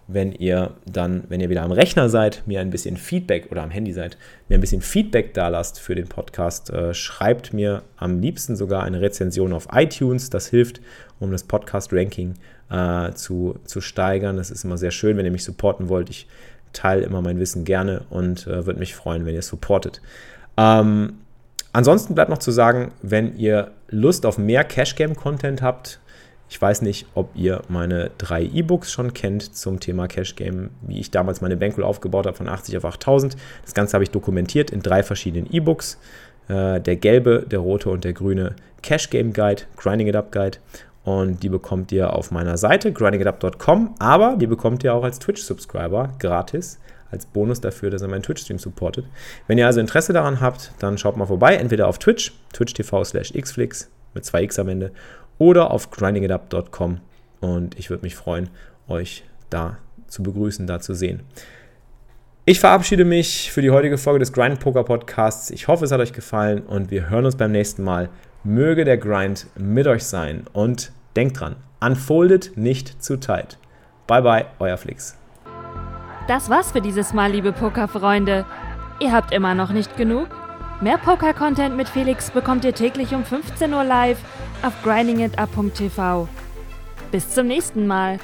wenn 0.10 0.34
ihr 0.34 0.72
dann, 0.86 1.24
wenn 1.30 1.40
ihr 1.40 1.50
wieder 1.50 1.62
am 1.62 1.72
Rechner 1.72 2.10
seid, 2.10 2.44
mir 2.46 2.60
ein 2.60 2.72
bisschen 2.72 2.98
Feedback 2.98 3.52
oder 3.52 3.64
am 3.64 3.70
Handy 3.70 3.94
seid, 3.94 4.18
mir 4.50 4.58
ein 4.58 4.62
bisschen 4.62 4.82
Feedback 4.82 5.34
da 5.34 5.48
lasst 5.48 5.80
für 5.80 5.96
den 5.96 6.10
Podcast. 6.10 6.72
Äh, 6.72 6.94
schreibt 6.94 7.54
mir 7.54 7.84
am 7.96 8.20
liebsten 8.20 8.58
sogar 8.58 8.84
eine 8.84 9.00
Rezension 9.00 9.54
auf 9.54 9.70
iTunes. 9.72 10.30
Das 10.30 10.48
hilft, 10.48 10.82
um 11.22 11.32
das 11.32 11.44
Podcast-Ranking 11.44 12.34
äh, 12.70 13.14
zu, 13.14 13.60
zu 13.64 13.80
steigern. 13.80 14.36
Das 14.36 14.52
ist 14.52 14.66
immer 14.66 14.78
sehr 14.78 14.92
schön, 14.92 15.16
wenn 15.16 15.26
ihr 15.26 15.32
mich 15.32 15.46
supporten 15.46 15.88
wollt. 15.88 16.10
Ich 16.10 16.28
teile 16.74 17.04
immer 17.04 17.22
mein 17.22 17.40
Wissen 17.40 17.66
gerne 17.66 18.02
und 18.10 18.48
äh, 18.48 18.66
würde 18.66 18.80
mich 18.80 18.96
freuen, 18.96 19.26
wenn 19.26 19.34
ihr 19.34 19.40
es 19.40 19.48
supportet. 19.48 20.02
Ähm, 20.58 21.14
ansonsten 21.74 22.16
bleibt 22.16 22.30
noch 22.30 22.38
zu 22.38 22.52
sagen, 22.52 22.92
wenn 23.02 23.38
ihr 23.38 23.72
Lust 23.90 24.26
auf 24.26 24.38
mehr 24.38 24.64
Cash-Game-Content 24.64 25.62
habt, 25.62 26.00
ich 26.50 26.60
weiß 26.60 26.82
nicht, 26.82 27.06
ob 27.14 27.30
ihr 27.36 27.62
meine 27.70 28.10
drei 28.18 28.42
E-Books 28.42 28.92
schon 28.92 29.14
kennt 29.14 29.56
zum 29.56 29.80
Thema 29.80 30.08
Cash 30.08 30.36
Game, 30.36 30.72
wie 30.82 31.00
ich 31.00 31.12
damals 31.12 31.42
meine 31.42 31.56
Bankroll 31.56 31.84
aufgebaut 31.84 32.26
habe 32.26 32.36
von 32.36 32.50
80 32.50 32.76
auf 32.78 32.86
8000. 32.86 33.38
Das 33.64 33.76
Ganze 33.76 33.94
habe 33.94 34.04
ich 34.04 34.10
dokumentiert 34.10 34.72
in 34.72 34.82
drei 34.82 35.04
verschiedenen 35.04 35.52
E-Books. 35.52 36.00
Äh, 36.48 36.82
der 36.82 36.96
gelbe, 36.96 37.46
der 37.50 37.60
rote 37.60 37.92
und 37.92 38.04
der 38.04 38.14
grüne 38.14 38.56
Cash 38.82 39.12
Game 39.12 39.32
Guide, 39.32 39.64
Grinding 39.78 40.08
It 40.08 40.16
Up 40.16 40.32
Guide 40.32 40.58
und 41.10 41.42
die 41.42 41.50
bekommt 41.50 41.92
ihr 41.92 42.14
auf 42.14 42.30
meiner 42.30 42.56
Seite 42.56 42.94
grindingitup.com, 42.94 43.96
aber 43.98 44.36
die 44.36 44.46
bekommt 44.46 44.84
ihr 44.84 44.94
auch 44.94 45.04
als 45.04 45.18
Twitch-Subscriber 45.18 46.14
gratis 46.20 46.80
als 47.10 47.26
Bonus 47.26 47.60
dafür, 47.60 47.90
dass 47.90 48.04
ihr 48.04 48.08
meinen 48.08 48.22
Twitch-Stream 48.22 48.60
supportet. 48.60 49.06
Wenn 49.48 49.58
ihr 49.58 49.66
also 49.66 49.80
Interesse 49.80 50.14
daran 50.14 50.40
habt, 50.40 50.72
dann 50.78 51.00
schaut 51.00 51.18
mal 51.18 51.26
vorbei, 51.26 51.56
entweder 51.56 51.88
auf 51.88 51.98
Twitch, 51.98 52.34
twitch.tv 52.54 53.04
slash 53.04 53.34
xflix 53.34 53.90
mit 54.14 54.24
zwei 54.24 54.44
x 54.44 54.60
am 54.60 54.70
Ende, 54.70 54.92
oder 55.40 55.72
auf 55.72 55.90
grindingitup.com 55.90 57.00
und 57.40 57.80
ich 57.80 57.90
würde 57.90 58.04
mich 58.04 58.16
freuen, 58.16 58.50
euch 58.88 59.24
da 59.50 59.80
zu 60.06 60.22
begrüßen, 60.22 60.68
da 60.68 60.80
zu 60.80 60.94
sehen. 60.94 61.22
Ich 62.46 62.60
verabschiede 62.60 63.04
mich 63.04 63.52
für 63.52 63.64
die 63.64 63.72
heutige 63.72 63.98
Folge 63.98 64.20
des 64.20 64.32
Grind 64.32 64.60
Poker 64.60 64.84
Podcasts. 64.84 65.50
Ich 65.50 65.68
hoffe, 65.68 65.86
es 65.86 65.92
hat 65.92 66.02
euch 66.02 66.14
gefallen 66.14 66.62
und 66.62 66.92
wir 66.92 67.10
hören 67.10 67.26
uns 67.26 67.36
beim 67.36 67.52
nächsten 67.52 67.84
Mal. 67.84 68.10
Möge 68.44 68.86
der 68.86 69.00
Grind 69.00 69.48
mit 69.58 69.88
euch 69.88 70.04
sein 70.04 70.46
und 70.54 70.92
denkt 71.16 71.40
dran, 71.40 71.56
unfoldet 71.80 72.56
nicht 72.56 73.04
zu 73.04 73.18
tight. 73.18 73.58
Bye 74.08 74.22
bye, 74.22 74.46
euer 74.60 74.78
Flix. 74.78 75.18
Das 76.28 76.50
war's 76.50 76.72
für 76.72 76.82
dieses 76.82 77.14
Mal, 77.14 77.32
liebe 77.32 77.52
Pokerfreunde. 77.52 78.46
Ihr 79.00 79.12
habt 79.12 79.34
immer 79.34 79.56
noch 79.56 79.72
nicht 79.72 79.98
genug? 79.98 80.28
Mehr 80.82 80.98
Poker-Content 80.98 81.76
mit 81.76 81.90
Felix 81.90 82.32
bekommt 82.32 82.64
ihr 82.64 82.74
täglich 82.74 83.14
um 83.14 83.26
15 83.26 83.74
Uhr 83.74 83.84
live 83.84 84.20
auf 84.62 84.74
grindingitup.tv. 84.84 86.28
Bis 87.12 87.30
zum 87.30 87.48
nächsten 87.48 87.88
Mal 87.88 88.20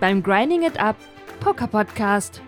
beim 0.00 0.22
Grinding 0.22 0.62
It 0.62 0.78
Up 0.78 0.96
Poker 1.40 1.66
Podcast. 1.66 2.42